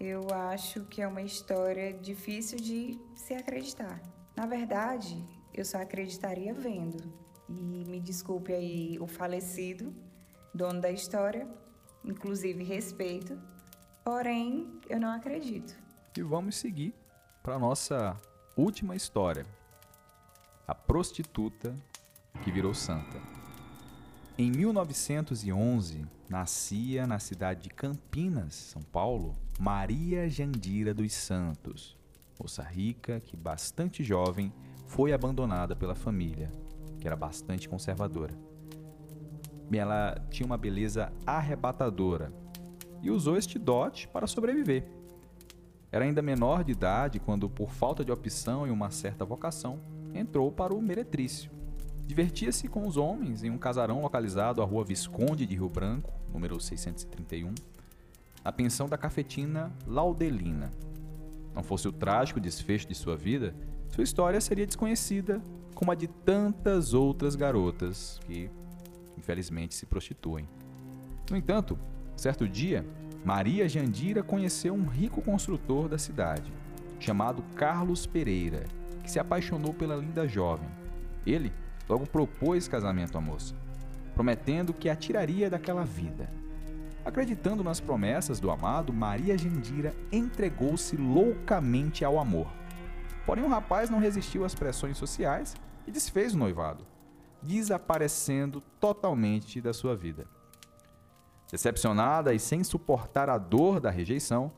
eu 0.00 0.26
acho 0.32 0.84
que 0.86 1.00
é 1.00 1.06
uma 1.06 1.22
história 1.22 1.92
difícil 1.92 2.58
de 2.58 3.00
se 3.16 3.34
acreditar. 3.34 4.00
Na 4.36 4.46
verdade, 4.46 5.24
eu 5.54 5.64
só 5.64 5.78
acreditaria 5.78 6.52
vendo. 6.52 7.12
E 7.48 7.52
me 7.88 7.98
desculpe 8.00 8.52
aí 8.52 8.98
o 9.00 9.06
falecido, 9.06 9.94
dono 10.52 10.80
da 10.80 10.90
história, 10.90 11.48
inclusive 12.04 12.62
respeito, 12.62 13.38
porém 14.04 14.80
eu 14.88 14.98
não 15.00 15.10
acredito. 15.10 15.76
E 16.16 16.22
vamos 16.22 16.56
seguir 16.56 16.94
para 17.42 17.58
nossa 17.58 18.16
última 18.56 18.96
história: 18.96 19.46
a 20.66 20.74
prostituta 20.74 21.74
que 22.42 22.50
virou 22.50 22.74
santa. 22.74 23.20
Em 24.36 24.50
1911, 24.50 26.06
nascia 26.28 27.06
na 27.06 27.18
cidade 27.18 27.62
de 27.62 27.70
Campinas, 27.70 28.54
São 28.54 28.82
Paulo, 28.82 29.36
Maria 29.58 30.28
Jandira 30.30 30.94
dos 30.94 31.12
Santos, 31.12 31.96
moça 32.38 32.62
rica 32.62 33.20
que, 33.20 33.36
bastante 33.36 34.04
jovem, 34.04 34.52
foi 34.86 35.12
abandonada 35.12 35.74
pela 35.74 35.94
família, 35.94 36.52
que 37.00 37.06
era 37.06 37.16
bastante 37.16 37.68
conservadora 37.68 38.47
ela 39.76 40.14
tinha 40.30 40.46
uma 40.46 40.56
beleza 40.56 41.12
arrebatadora 41.26 42.32
e 43.02 43.10
usou 43.10 43.36
este 43.36 43.58
dote 43.58 44.08
para 44.08 44.26
sobreviver. 44.26 44.88
Era 45.90 46.04
ainda 46.04 46.22
menor 46.22 46.64
de 46.64 46.72
idade 46.72 47.18
quando, 47.18 47.48
por 47.48 47.70
falta 47.70 48.04
de 48.04 48.12
opção 48.12 48.66
e 48.66 48.70
uma 48.70 48.90
certa 48.90 49.24
vocação, 49.24 49.80
entrou 50.14 50.50
para 50.50 50.74
o 50.74 50.80
meretrício. 50.80 51.50
Divertia-se 52.06 52.68
com 52.68 52.86
os 52.86 52.96
homens 52.96 53.42
em 53.42 53.50
um 53.50 53.58
casarão 53.58 54.00
localizado 54.00 54.62
à 54.62 54.64
rua 54.64 54.84
Visconde 54.84 55.44
de 55.44 55.54
Rio 55.54 55.68
Branco, 55.68 56.12
número 56.32 56.58
631, 56.58 57.54
na 58.44 58.52
pensão 58.52 58.88
da 58.88 58.96
cafetina 58.96 59.72
Laudelina. 59.86 60.70
Não 61.54 61.62
fosse 61.62 61.88
o 61.88 61.92
trágico 61.92 62.40
desfecho 62.40 62.88
de 62.88 62.94
sua 62.94 63.16
vida, 63.16 63.54
sua 63.90 64.04
história 64.04 64.40
seria 64.40 64.66
desconhecida 64.66 65.42
como 65.74 65.92
a 65.92 65.94
de 65.94 66.06
tantas 66.06 66.94
outras 66.94 67.34
garotas 67.34 68.18
que, 68.26 68.50
infelizmente 69.18 69.74
se 69.74 69.84
prostituem. 69.84 70.48
No 71.30 71.36
entanto, 71.36 71.78
certo 72.16 72.48
dia, 72.48 72.86
Maria 73.24 73.68
Jandira 73.68 74.22
conheceu 74.22 74.74
um 74.74 74.86
rico 74.86 75.20
construtor 75.20 75.88
da 75.88 75.98
cidade, 75.98 76.50
chamado 76.98 77.42
Carlos 77.54 78.06
Pereira, 78.06 78.64
que 79.02 79.10
se 79.10 79.18
apaixonou 79.18 79.74
pela 79.74 79.96
linda 79.96 80.26
jovem. 80.26 80.68
Ele 81.26 81.52
logo 81.88 82.06
propôs 82.06 82.68
casamento 82.68 83.18
à 83.18 83.20
moça, 83.20 83.54
prometendo 84.14 84.72
que 84.72 84.88
a 84.88 84.96
tiraria 84.96 85.50
daquela 85.50 85.84
vida. 85.84 86.30
Acreditando 87.04 87.64
nas 87.64 87.80
promessas 87.80 88.40
do 88.40 88.50
amado, 88.50 88.92
Maria 88.92 89.36
Jandira 89.36 89.94
entregou-se 90.12 90.96
loucamente 90.96 92.04
ao 92.04 92.18
amor. 92.18 92.48
Porém, 93.26 93.44
o 93.44 93.48
rapaz 93.48 93.90
não 93.90 93.98
resistiu 93.98 94.44
às 94.44 94.54
pressões 94.54 94.96
sociais 94.96 95.54
e 95.86 95.90
desfez 95.90 96.34
o 96.34 96.38
noivado 96.38 96.86
desaparecendo 97.42 98.60
totalmente 98.80 99.60
da 99.60 99.72
sua 99.72 99.96
vida. 99.96 100.26
Decepcionada 101.50 102.34
e 102.34 102.38
sem 102.38 102.62
suportar 102.62 103.30
a 103.30 103.38
dor 103.38 103.80
da 103.80 103.90
rejeição, 103.90 104.52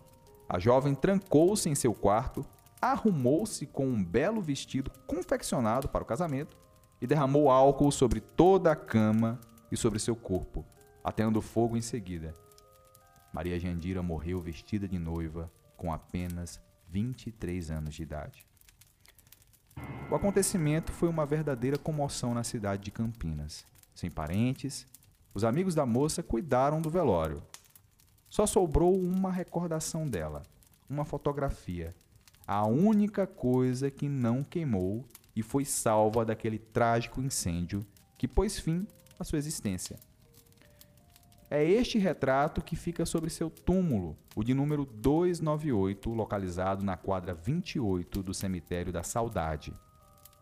a 0.48 0.58
jovem 0.58 0.94
trancou-se 0.94 1.68
em 1.68 1.74
seu 1.74 1.94
quarto, 1.94 2.44
arrumou-se 2.80 3.66
com 3.66 3.86
um 3.86 4.02
belo 4.02 4.40
vestido 4.40 4.90
confeccionado 5.06 5.88
para 5.88 6.02
o 6.02 6.06
casamento 6.06 6.56
e 7.00 7.06
derramou 7.06 7.50
álcool 7.50 7.92
sobre 7.92 8.20
toda 8.20 8.72
a 8.72 8.76
cama 8.76 9.38
e 9.70 9.76
sobre 9.76 9.98
seu 9.98 10.16
corpo, 10.16 10.64
atendo 11.04 11.40
fogo 11.40 11.76
em 11.76 11.82
seguida. 11.82 12.34
Maria 13.32 13.60
Jandira 13.60 14.02
morreu 14.02 14.40
vestida 14.40 14.88
de 14.88 14.98
noiva 14.98 15.50
com 15.76 15.92
apenas 15.92 16.60
23 16.88 17.70
anos 17.70 17.94
de 17.94 18.02
idade. 18.02 18.44
O 20.10 20.14
acontecimento 20.16 20.90
foi 20.90 21.08
uma 21.08 21.24
verdadeira 21.24 21.78
comoção 21.78 22.34
na 22.34 22.42
cidade 22.42 22.82
de 22.82 22.90
Campinas. 22.90 23.64
Sem 23.94 24.10
parentes, 24.10 24.84
os 25.32 25.44
amigos 25.44 25.72
da 25.72 25.86
moça 25.86 26.20
cuidaram 26.20 26.82
do 26.82 26.90
velório. 26.90 27.40
Só 28.28 28.44
sobrou 28.44 28.92
uma 28.92 29.30
recordação 29.30 30.08
dela, 30.08 30.42
uma 30.88 31.04
fotografia, 31.04 31.94
a 32.44 32.66
única 32.66 33.24
coisa 33.24 33.88
que 33.88 34.08
não 34.08 34.42
queimou 34.42 35.04
e 35.36 35.44
foi 35.44 35.64
salva 35.64 36.24
daquele 36.24 36.58
trágico 36.58 37.22
incêndio 37.22 37.86
que 38.18 38.26
pôs 38.26 38.58
fim 38.58 38.88
à 39.16 39.22
sua 39.22 39.38
existência. 39.38 39.96
É 41.48 41.64
este 41.64 41.98
retrato 41.98 42.60
que 42.60 42.74
fica 42.74 43.06
sobre 43.06 43.30
seu 43.30 43.48
túmulo, 43.48 44.16
o 44.34 44.42
de 44.42 44.54
número 44.54 44.84
298, 44.84 46.10
localizado 46.10 46.84
na 46.84 46.96
quadra 46.96 47.32
28 47.32 48.24
do 48.24 48.34
Cemitério 48.34 48.92
da 48.92 49.04
Saudade. 49.04 49.72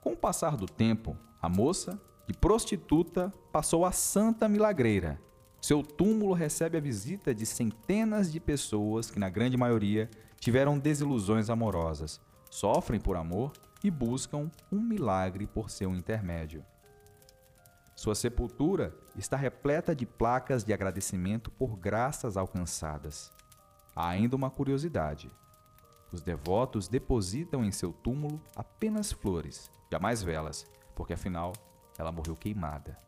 Com 0.09 0.15
o 0.15 0.17
passar 0.17 0.57
do 0.57 0.65
tempo, 0.65 1.15
a 1.39 1.51
moça, 1.51 2.01
de 2.27 2.33
prostituta, 2.33 3.31
passou 3.53 3.85
a 3.85 3.93
santa 3.93 4.49
milagreira. 4.49 5.21
Seu 5.61 5.83
túmulo 5.83 6.33
recebe 6.33 6.79
a 6.79 6.81
visita 6.81 7.35
de 7.35 7.45
centenas 7.45 8.33
de 8.33 8.41
pessoas 8.41 9.11
que, 9.11 9.19
na 9.19 9.29
grande 9.29 9.59
maioria, 9.59 10.09
tiveram 10.41 10.79
desilusões 10.79 11.51
amorosas, 11.51 12.23
sofrem 12.51 12.99
por 12.99 13.17
amor 13.19 13.53
e 13.85 13.91
buscam 13.91 14.51
um 14.73 14.81
milagre 14.81 15.47
por 15.47 15.69
seu 15.69 15.95
intermédio. 15.95 16.65
Sua 17.95 18.15
sepultura 18.15 18.97
está 19.15 19.37
repleta 19.37 19.95
de 19.95 20.07
placas 20.07 20.65
de 20.65 20.73
agradecimento 20.73 21.51
por 21.51 21.77
graças 21.77 22.39
alcançadas. 22.39 23.31
Há 23.95 24.09
ainda 24.09 24.35
uma 24.35 24.49
curiosidade. 24.49 25.31
Os 26.11 26.23
devotos 26.23 26.89
depositam 26.89 27.63
em 27.63 27.71
seu 27.71 27.93
túmulo 27.93 28.41
apenas 28.57 29.13
flores 29.13 29.71
jamais 29.91 30.23
velas, 30.23 30.67
porque 30.95 31.13
afinal 31.13 31.53
ela 31.99 32.13
morreu 32.13 32.37
queimada. 32.37 32.99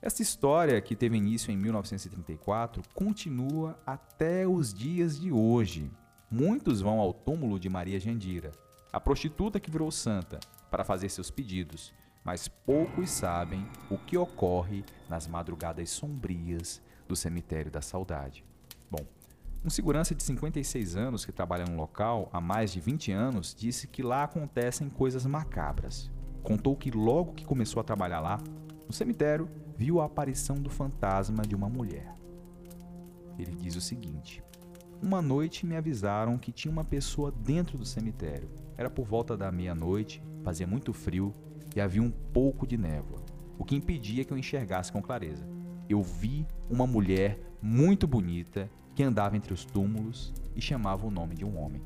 Essa 0.00 0.22
história, 0.22 0.80
que 0.82 0.94
teve 0.94 1.16
início 1.16 1.50
em 1.50 1.56
1934, 1.56 2.82
continua 2.92 3.78
até 3.86 4.46
os 4.46 4.72
dias 4.74 5.18
de 5.18 5.32
hoje. 5.32 5.90
Muitos 6.30 6.80
vão 6.80 7.00
ao 7.00 7.12
túmulo 7.12 7.58
de 7.58 7.68
Maria 7.68 7.98
Jandira, 7.98 8.52
a 8.92 9.00
prostituta 9.00 9.58
que 9.58 9.70
virou 9.70 9.90
santa, 9.90 10.38
para 10.70 10.84
fazer 10.84 11.08
seus 11.08 11.30
pedidos, 11.30 11.92
mas 12.22 12.48
poucos 12.48 13.10
sabem 13.10 13.66
o 13.90 13.96
que 13.96 14.16
ocorre 14.16 14.84
nas 15.08 15.26
madrugadas 15.26 15.90
sombrias 15.90 16.82
do 17.08 17.16
cemitério 17.16 17.70
da 17.70 17.80
saudade. 17.80 18.44
Bom, 18.90 19.06
um 19.64 19.70
segurança 19.70 20.14
de 20.14 20.22
56 20.22 20.94
anos 20.94 21.24
que 21.24 21.32
trabalha 21.32 21.64
no 21.64 21.76
local 21.76 22.28
há 22.30 22.40
mais 22.40 22.70
de 22.70 22.80
20 22.80 23.12
anos 23.12 23.54
disse 23.54 23.88
que 23.88 24.02
lá 24.02 24.22
acontecem 24.22 24.90
coisas 24.90 25.24
macabras. 25.24 26.10
Contou 26.42 26.76
que 26.76 26.90
logo 26.90 27.32
que 27.32 27.46
começou 27.46 27.80
a 27.80 27.84
trabalhar 27.84 28.20
lá, 28.20 28.38
no 28.86 28.92
cemitério, 28.92 29.48
viu 29.74 30.02
a 30.02 30.04
aparição 30.04 30.56
do 30.56 30.68
fantasma 30.68 31.42
de 31.42 31.54
uma 31.54 31.70
mulher. 31.70 32.14
Ele 33.38 33.56
diz 33.56 33.74
o 33.74 33.80
seguinte: 33.80 34.42
Uma 35.00 35.22
noite 35.22 35.64
me 35.64 35.76
avisaram 35.76 36.36
que 36.36 36.52
tinha 36.52 36.70
uma 36.70 36.84
pessoa 36.84 37.32
dentro 37.32 37.78
do 37.78 37.86
cemitério. 37.86 38.50
Era 38.76 38.90
por 38.90 39.06
volta 39.06 39.34
da 39.34 39.50
meia-noite, 39.50 40.22
fazia 40.42 40.66
muito 40.66 40.92
frio 40.92 41.34
e 41.74 41.80
havia 41.80 42.02
um 42.02 42.10
pouco 42.10 42.66
de 42.66 42.76
névoa, 42.76 43.24
o 43.58 43.64
que 43.64 43.74
impedia 43.74 44.26
que 44.26 44.32
eu 44.32 44.38
enxergasse 44.38 44.92
com 44.92 45.00
clareza. 45.00 45.48
Eu 45.88 46.02
vi 46.02 46.46
uma 46.68 46.86
mulher 46.86 47.40
muito 47.62 48.06
bonita 48.06 48.70
que 48.94 49.02
andava 49.02 49.36
entre 49.36 49.52
os 49.52 49.64
túmulos 49.64 50.32
e 50.54 50.60
chamava 50.60 51.06
o 51.06 51.10
nome 51.10 51.34
de 51.34 51.44
um 51.44 51.58
homem. 51.58 51.82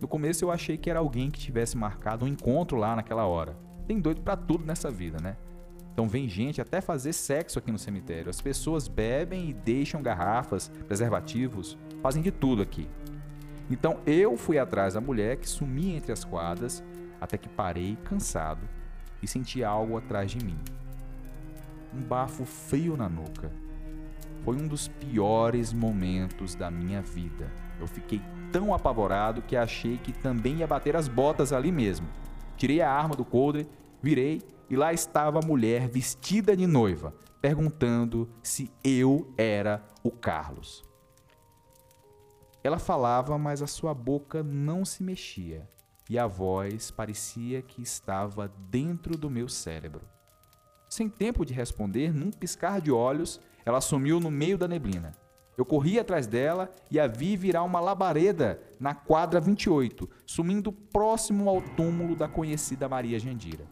No 0.00 0.06
começo 0.06 0.44
eu 0.44 0.50
achei 0.50 0.76
que 0.76 0.88
era 0.88 0.98
alguém 0.98 1.30
que 1.30 1.40
tivesse 1.40 1.76
marcado 1.76 2.24
um 2.24 2.28
encontro 2.28 2.76
lá 2.76 2.94
naquela 2.94 3.26
hora. 3.26 3.56
Tem 3.86 4.00
doido 4.00 4.20
para 4.20 4.36
tudo 4.36 4.64
nessa 4.64 4.90
vida, 4.90 5.18
né? 5.20 5.36
Então 5.92 6.08
vem 6.08 6.28
gente 6.28 6.60
até 6.60 6.80
fazer 6.80 7.12
sexo 7.12 7.58
aqui 7.58 7.72
no 7.72 7.78
cemitério. 7.78 8.30
As 8.30 8.40
pessoas 8.40 8.86
bebem 8.86 9.50
e 9.50 9.52
deixam 9.52 10.00
garrafas, 10.00 10.68
preservativos, 10.86 11.76
fazem 12.00 12.22
de 12.22 12.30
tudo 12.30 12.62
aqui. 12.62 12.88
Então 13.68 13.98
eu 14.06 14.36
fui 14.36 14.58
atrás 14.58 14.94
da 14.94 15.00
mulher 15.00 15.38
que 15.38 15.48
sumia 15.48 15.96
entre 15.96 16.12
as 16.12 16.24
quadras 16.24 16.84
até 17.20 17.36
que 17.36 17.48
parei 17.48 17.96
cansado 18.04 18.68
e 19.20 19.26
senti 19.26 19.64
algo 19.64 19.96
atrás 19.96 20.30
de 20.30 20.44
mim. 20.44 20.58
Um 21.92 22.00
bafo 22.00 22.44
frio 22.44 22.96
na 22.96 23.08
nuca. 23.08 23.50
Foi 24.48 24.56
um 24.56 24.66
dos 24.66 24.88
piores 24.88 25.74
momentos 25.74 26.54
da 26.54 26.70
minha 26.70 27.02
vida. 27.02 27.52
Eu 27.78 27.86
fiquei 27.86 28.18
tão 28.50 28.72
apavorado 28.72 29.42
que 29.42 29.54
achei 29.54 29.98
que 29.98 30.10
também 30.10 30.60
ia 30.60 30.66
bater 30.66 30.96
as 30.96 31.06
botas 31.06 31.52
ali 31.52 31.70
mesmo. 31.70 32.08
Tirei 32.56 32.80
a 32.80 32.90
arma 32.90 33.14
do 33.14 33.26
coldre, 33.26 33.68
virei 34.00 34.40
e 34.70 34.74
lá 34.74 34.90
estava 34.90 35.38
a 35.38 35.46
mulher 35.46 35.86
vestida 35.86 36.56
de 36.56 36.66
noiva, 36.66 37.12
perguntando 37.42 38.26
se 38.42 38.72
eu 38.82 39.30
era 39.36 39.84
o 40.02 40.10
Carlos. 40.10 40.82
Ela 42.64 42.78
falava, 42.78 43.36
mas 43.36 43.60
a 43.60 43.66
sua 43.66 43.92
boca 43.92 44.42
não 44.42 44.82
se 44.82 45.02
mexia 45.02 45.68
e 46.08 46.18
a 46.18 46.26
voz 46.26 46.90
parecia 46.90 47.60
que 47.60 47.82
estava 47.82 48.50
dentro 48.70 49.14
do 49.14 49.28
meu 49.28 49.46
cérebro. 49.46 50.00
Sem 50.88 51.06
tempo 51.06 51.44
de 51.44 51.52
responder, 51.52 52.14
num 52.14 52.30
piscar 52.30 52.80
de 52.80 52.90
olhos, 52.90 53.38
ela 53.68 53.82
sumiu 53.82 54.18
no 54.18 54.30
meio 54.30 54.56
da 54.56 54.66
neblina. 54.66 55.12
Eu 55.54 55.62
corri 55.62 55.98
atrás 55.98 56.26
dela 56.26 56.74
e 56.90 56.98
a 56.98 57.06
vi 57.06 57.36
virar 57.36 57.64
uma 57.64 57.80
labareda 57.80 58.58
na 58.80 58.94
quadra 58.94 59.38
28, 59.38 60.08
sumindo 60.24 60.72
próximo 60.72 61.50
ao 61.50 61.60
túmulo 61.60 62.16
da 62.16 62.26
conhecida 62.26 62.88
Maria 62.88 63.18
Jandira. 63.18 63.66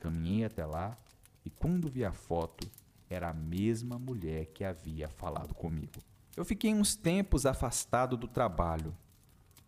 Caminhei 0.00 0.44
até 0.44 0.66
lá 0.66 0.98
e 1.44 1.50
quando 1.50 1.88
vi 1.88 2.04
a 2.04 2.12
foto, 2.12 2.68
era 3.08 3.30
a 3.30 3.32
mesma 3.32 3.96
mulher 3.96 4.46
que 4.46 4.64
havia 4.64 5.08
falado 5.08 5.54
comigo. 5.54 6.02
Eu 6.36 6.44
fiquei 6.44 6.74
uns 6.74 6.96
tempos 6.96 7.46
afastado 7.46 8.16
do 8.16 8.26
trabalho, 8.26 8.92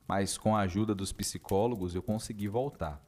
mas 0.08 0.36
com 0.36 0.56
a 0.56 0.62
ajuda 0.62 0.96
dos 0.96 1.12
psicólogos 1.12 1.94
eu 1.94 2.02
consegui 2.02 2.48
voltar. 2.48 3.00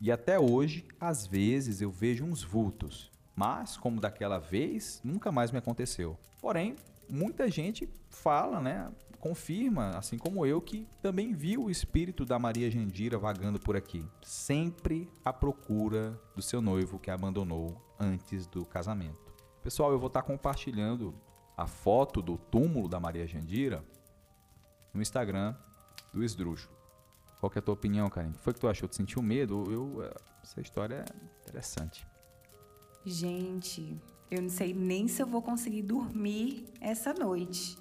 E 0.00 0.10
até 0.10 0.40
hoje, 0.40 0.86
às 0.98 1.26
vezes, 1.26 1.82
eu 1.82 1.90
vejo 1.90 2.24
uns 2.24 2.42
vultos, 2.42 3.10
mas 3.38 3.76
como 3.76 4.00
daquela 4.00 4.40
vez, 4.40 5.00
nunca 5.04 5.30
mais 5.30 5.52
me 5.52 5.58
aconteceu. 5.58 6.18
Porém, 6.40 6.74
muita 7.08 7.48
gente 7.48 7.88
fala, 8.10 8.60
né? 8.60 8.90
confirma, 9.20 9.90
assim 9.96 10.16
como 10.16 10.46
eu, 10.46 10.60
que 10.60 10.86
também 11.02 11.32
viu 11.32 11.64
o 11.64 11.70
espírito 11.70 12.24
da 12.24 12.38
Maria 12.38 12.70
Jandira 12.70 13.18
vagando 13.18 13.58
por 13.58 13.76
aqui, 13.76 14.04
sempre 14.22 15.10
à 15.24 15.32
procura 15.32 16.20
do 16.36 16.42
seu 16.42 16.60
noivo 16.60 17.00
que 17.00 17.10
abandonou 17.10 17.80
antes 17.98 18.46
do 18.46 18.64
casamento. 18.64 19.32
Pessoal, 19.60 19.90
eu 19.90 19.98
vou 19.98 20.06
estar 20.06 20.22
compartilhando 20.22 21.12
a 21.56 21.66
foto 21.66 22.22
do 22.22 22.38
túmulo 22.38 22.88
da 22.88 23.00
Maria 23.00 23.26
Jandira 23.26 23.84
no 24.94 25.02
Instagram 25.02 25.54
do 26.12 26.22
Esdrúxulo. 26.22 26.76
Qual 27.40 27.50
é 27.54 27.58
a 27.58 27.62
tua 27.62 27.74
opinião, 27.74 28.08
Karen? 28.08 28.30
O 28.30 28.32
que 28.32 28.40
foi 28.40 28.52
que 28.52 28.60
tu 28.60 28.68
achou? 28.68 28.88
Tu 28.88 28.96
sentiu 28.96 29.20
medo? 29.20 29.64
Eu, 29.68 30.12
essa 30.42 30.60
história 30.60 31.04
é 31.04 31.48
interessante. 31.48 32.06
Gente, 33.08 33.96
eu 34.30 34.42
não 34.42 34.50
sei 34.50 34.74
nem 34.74 35.08
se 35.08 35.22
eu 35.22 35.26
vou 35.26 35.40
conseguir 35.40 35.80
dormir 35.80 36.66
essa 36.78 37.14
noite 37.14 37.78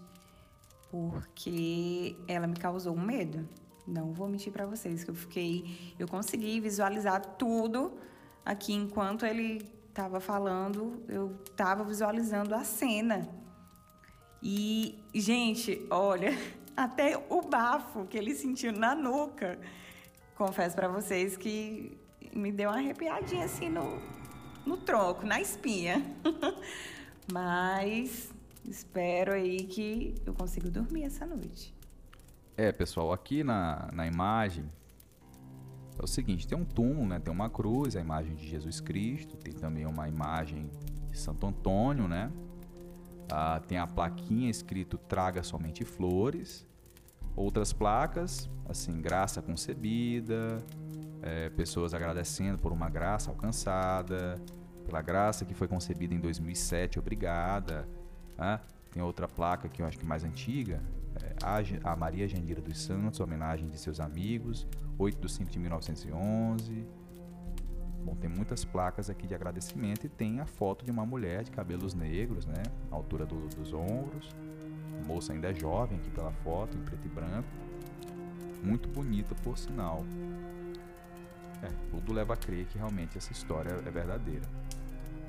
porque 0.89 2.15
ela 2.29 2.47
me 2.47 2.55
causou 2.55 2.95
um 2.95 3.01
medo. 3.01 3.47
Não 3.85 4.13
vou 4.13 4.29
mentir 4.29 4.53
para 4.53 4.65
vocês 4.65 5.03
que 5.03 5.11
eu 5.11 5.15
fiquei, 5.15 5.93
eu 5.99 6.07
consegui 6.07 6.61
visualizar 6.61 7.19
tudo 7.37 7.97
aqui 8.45 8.73
enquanto 8.73 9.25
ele 9.25 9.69
estava 9.89 10.19
falando, 10.21 11.03
eu 11.09 11.35
estava 11.45 11.83
visualizando 11.83 12.55
a 12.55 12.63
cena. 12.63 13.27
E 14.41 14.97
gente, 15.13 15.85
olha, 15.89 16.31
até 16.75 17.17
o 17.29 17.41
bafo 17.41 18.05
que 18.05 18.17
ele 18.17 18.33
sentiu 18.33 18.71
na 18.71 18.95
nuca. 18.95 19.59
Confesso 20.35 20.73
para 20.73 20.87
vocês 20.87 21.35
que 21.35 21.97
me 22.33 22.51
deu 22.51 22.69
uma 22.69 22.77
arrepiadinha 22.77 23.45
assim 23.45 23.67
no, 23.69 23.99
no 24.67 24.77
tronco, 24.77 25.25
na 25.25 25.41
espinha. 25.41 26.05
Mas 27.31 28.31
Espero 28.67 29.31
aí 29.31 29.63
que 29.63 30.13
eu 30.25 30.33
consiga 30.33 30.69
dormir 30.69 31.03
essa 31.03 31.25
noite. 31.25 31.73
É, 32.57 32.69
pessoal, 32.73 33.13
aqui 33.13 33.41
na, 33.41 33.89
na 33.93 34.05
imagem 34.05 34.69
é 35.97 36.03
o 36.03 36.07
seguinte: 36.07 36.45
tem 36.45 36.57
um 36.57 36.65
túmulo, 36.65 37.07
né? 37.07 37.17
Tem 37.17 37.33
uma 37.33 37.49
cruz, 37.49 37.95
a 37.95 38.01
imagem 38.01 38.35
de 38.35 38.45
Jesus 38.45 38.81
Cristo, 38.81 39.37
tem 39.37 39.53
também 39.53 39.85
uma 39.85 40.09
imagem 40.09 40.69
de 41.09 41.17
Santo 41.17 41.47
Antônio, 41.47 42.09
né? 42.09 42.29
Ah, 43.31 43.61
tem 43.65 43.77
a 43.77 43.87
plaquinha 43.87 44.49
escrito 44.49 44.97
Traga 44.97 45.43
somente 45.43 45.85
flores. 45.85 46.67
Outras 47.37 47.71
placas, 47.71 48.49
assim, 48.67 48.99
graça 48.99 49.41
concebida, 49.41 50.57
é, 51.21 51.49
pessoas 51.51 51.93
agradecendo 51.93 52.57
por 52.57 52.73
uma 52.73 52.89
graça 52.89 53.29
alcançada, 53.29 54.35
pela 54.87 55.01
graça 55.01 55.45
que 55.45 55.53
foi 55.53 55.67
concebida 55.67 56.15
em 56.15 56.19
2007, 56.19 56.97
obrigada. 56.97 57.87
Né? 58.37 58.59
Tem 58.89 59.03
outra 59.03 59.27
placa 59.27 59.67
que 59.67 59.81
eu 59.81 59.85
acho 59.85 59.99
que 59.99 60.05
mais 60.05 60.23
antiga, 60.23 60.81
é, 61.21 61.35
a, 61.83 61.95
Maria 61.95 62.27
Jandira 62.27 62.61
dos 62.61 62.81
Santos, 62.81 63.19
homenagem 63.19 63.67
de 63.67 63.77
seus 63.77 63.99
amigos, 63.99 64.65
8 64.97 65.19
de 65.19 65.31
5 65.31 65.51
de 65.51 65.59
1911. 65.59 66.85
Bom, 68.05 68.15
tem 68.15 68.29
muitas 68.29 68.63
placas 68.63 69.09
aqui 69.09 69.27
de 69.27 69.35
agradecimento 69.35 70.05
e 70.05 70.09
tem 70.09 70.39
a 70.39 70.45
foto 70.45 70.85
de 70.85 70.91
uma 70.91 71.05
mulher 71.05 71.43
de 71.43 71.51
cabelos 71.51 71.93
negros, 71.93 72.45
né? 72.45 72.63
Na 72.89 72.95
altura 72.95 73.25
do, 73.25 73.47
dos 73.49 73.73
ombros. 73.73 74.29
A 75.03 75.05
moça 75.05 75.33
ainda 75.33 75.51
é 75.51 75.53
jovem 75.53 75.97
aqui 75.97 76.09
pela 76.11 76.31
foto, 76.31 76.77
em 76.77 76.81
preto 76.81 77.05
e 77.05 77.09
branco. 77.09 77.49
Muito 78.63 78.87
bonita, 78.87 79.35
por 79.43 79.57
sinal. 79.57 80.05
É, 81.61 81.67
tudo 81.89 82.13
leva 82.13 82.33
a 82.33 82.37
crer 82.37 82.65
que 82.67 82.77
realmente 82.77 83.17
essa 83.17 83.31
história 83.33 83.71
é 83.71 83.91
verdadeira. 83.91 84.45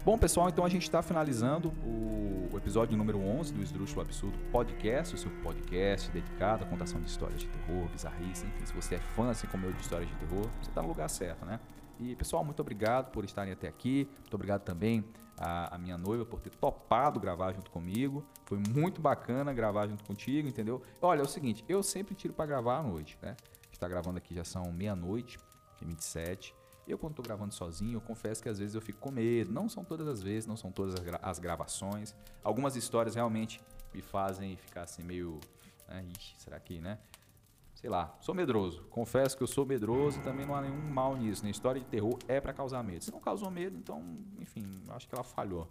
Bom, 0.04 0.16
pessoal, 0.16 0.48
então 0.48 0.64
a 0.64 0.68
gente 0.68 0.82
está 0.82 1.02
finalizando 1.02 1.68
o, 1.84 2.56
episódio 2.56 2.96
número 2.96 3.18
11 3.18 3.52
do 3.52 3.62
Esdrúxulo 3.62 4.02
Absurdo 4.02 4.36
Podcast, 4.50 5.14
o 5.14 5.18
seu 5.18 5.30
podcast 5.42 6.10
dedicado 6.10 6.64
à 6.64 6.66
contação 6.66 7.00
de 7.00 7.08
histórias 7.08 7.40
de 7.40 7.48
terror, 7.48 7.88
bizarrice, 7.88 8.46
enfim, 8.46 8.66
se 8.66 8.72
você 8.72 8.96
é 8.96 8.98
fã, 8.98 9.30
assim 9.30 9.46
como 9.46 9.64
eu, 9.64 9.72
de 9.72 9.80
histórias 9.80 10.08
de 10.08 10.14
terror, 10.16 10.48
você 10.60 10.70
está 10.70 10.82
no 10.82 10.88
lugar 10.88 11.08
certo, 11.08 11.46
né? 11.46 11.60
E, 12.00 12.16
pessoal, 12.16 12.44
muito 12.44 12.60
obrigado 12.60 13.10
por 13.10 13.24
estarem 13.24 13.52
até 13.52 13.68
aqui, 13.68 14.08
muito 14.20 14.34
obrigado 14.34 14.62
também 14.62 15.04
à, 15.38 15.76
à 15.76 15.78
minha 15.78 15.96
noiva 15.96 16.24
por 16.24 16.40
ter 16.40 16.50
topado 16.50 17.20
gravar 17.20 17.52
junto 17.52 17.70
comigo, 17.70 18.24
foi 18.44 18.58
muito 18.58 19.00
bacana 19.00 19.52
gravar 19.52 19.86
junto 19.86 20.04
contigo, 20.04 20.48
entendeu? 20.48 20.82
Olha, 21.00 21.20
é 21.20 21.24
o 21.24 21.28
seguinte, 21.28 21.64
eu 21.68 21.82
sempre 21.82 22.14
tiro 22.14 22.34
para 22.34 22.46
gravar 22.46 22.78
à 22.78 22.82
noite, 22.82 23.16
né? 23.22 23.30
A 23.30 23.64
gente 23.66 23.74
está 23.74 23.88
gravando 23.88 24.18
aqui, 24.18 24.34
já 24.34 24.44
são 24.44 24.72
meia-noite, 24.72 25.38
27, 25.80 26.54
eu, 26.90 26.98
quando 26.98 27.12
estou 27.12 27.24
gravando 27.24 27.52
sozinho, 27.54 27.96
eu 27.96 28.00
confesso 28.00 28.42
que 28.42 28.48
às 28.48 28.58
vezes 28.58 28.74
eu 28.74 28.80
fico 28.80 28.98
com 28.98 29.10
medo. 29.10 29.52
Não 29.52 29.68
são 29.68 29.84
todas 29.84 30.08
as 30.08 30.22
vezes, 30.22 30.46
não 30.46 30.56
são 30.56 30.70
todas 30.70 30.94
as, 30.94 31.00
gra 31.00 31.18
as 31.22 31.38
gravações. 31.38 32.14
Algumas 32.42 32.76
histórias 32.76 33.14
realmente 33.14 33.60
me 33.92 34.02
fazem 34.02 34.56
ficar 34.56 34.82
assim 34.82 35.02
meio. 35.02 35.38
Né? 35.88 36.04
Ixi, 36.16 36.34
será 36.38 36.58
que, 36.58 36.80
né? 36.80 36.98
sei 37.80 37.88
lá, 37.88 38.16
sou 38.20 38.34
medroso. 38.34 38.82
Confesso 38.90 39.36
que 39.36 39.42
eu 39.42 39.46
sou 39.46 39.64
medroso 39.64 40.18
e 40.18 40.22
também 40.22 40.44
não 40.44 40.54
há 40.54 40.60
nenhum 40.60 40.90
mal 40.90 41.16
nisso. 41.16 41.44
Na 41.44 41.50
história 41.50 41.80
de 41.80 41.86
terror 41.86 42.18
é 42.26 42.40
para 42.40 42.52
causar 42.52 42.82
medo. 42.82 43.04
Se 43.04 43.12
não 43.12 43.20
causou 43.20 43.50
medo, 43.52 43.76
então, 43.76 44.02
enfim, 44.40 44.64
acho 44.88 45.08
que 45.08 45.14
ela 45.14 45.22
falhou. 45.22 45.68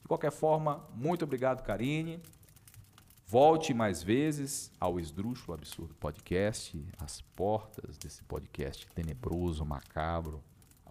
De 0.00 0.08
qualquer 0.08 0.32
forma, 0.32 0.82
muito 0.94 1.24
obrigado, 1.24 1.62
Karine. 1.62 2.22
Volte 3.26 3.74
mais 3.74 4.02
vezes 4.02 4.72
ao 4.80 4.98
Esdrúxulo 4.98 5.54
Absurdo 5.54 5.94
Podcast. 5.94 6.86
As 6.98 7.20
portas 7.20 7.98
desse 7.98 8.22
podcast 8.24 8.86
tenebroso, 8.94 9.64
macabro, 9.64 10.42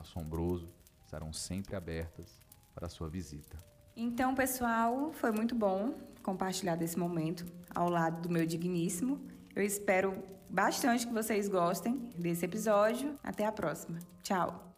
assombroso 0.02 0.70
estarão 1.06 1.32
sempre 1.32 1.76
abertas 1.76 2.42
para 2.74 2.90
sua 2.90 3.10
visita. 3.10 3.58
Então, 3.96 4.34
pessoal, 4.34 5.12
foi 5.14 5.32
muito 5.32 5.54
bom 5.56 5.94
compartilhar 6.24 6.76
desse 6.76 6.98
momento 6.98 7.46
ao 7.74 7.90
lado 7.90 8.22
do 8.22 8.30
meu 8.30 8.46
digníssimo. 8.46 9.20
Eu 9.56 9.64
espero 9.64 10.24
bastante 10.50 11.08
que 11.08 11.14
vocês 11.14 11.48
gostem 11.48 12.12
desse 12.18 12.46
episódio. 12.46 13.16
Até 13.24 13.46
a 13.46 13.52
próxima. 13.52 14.00
Tchau! 14.24 14.71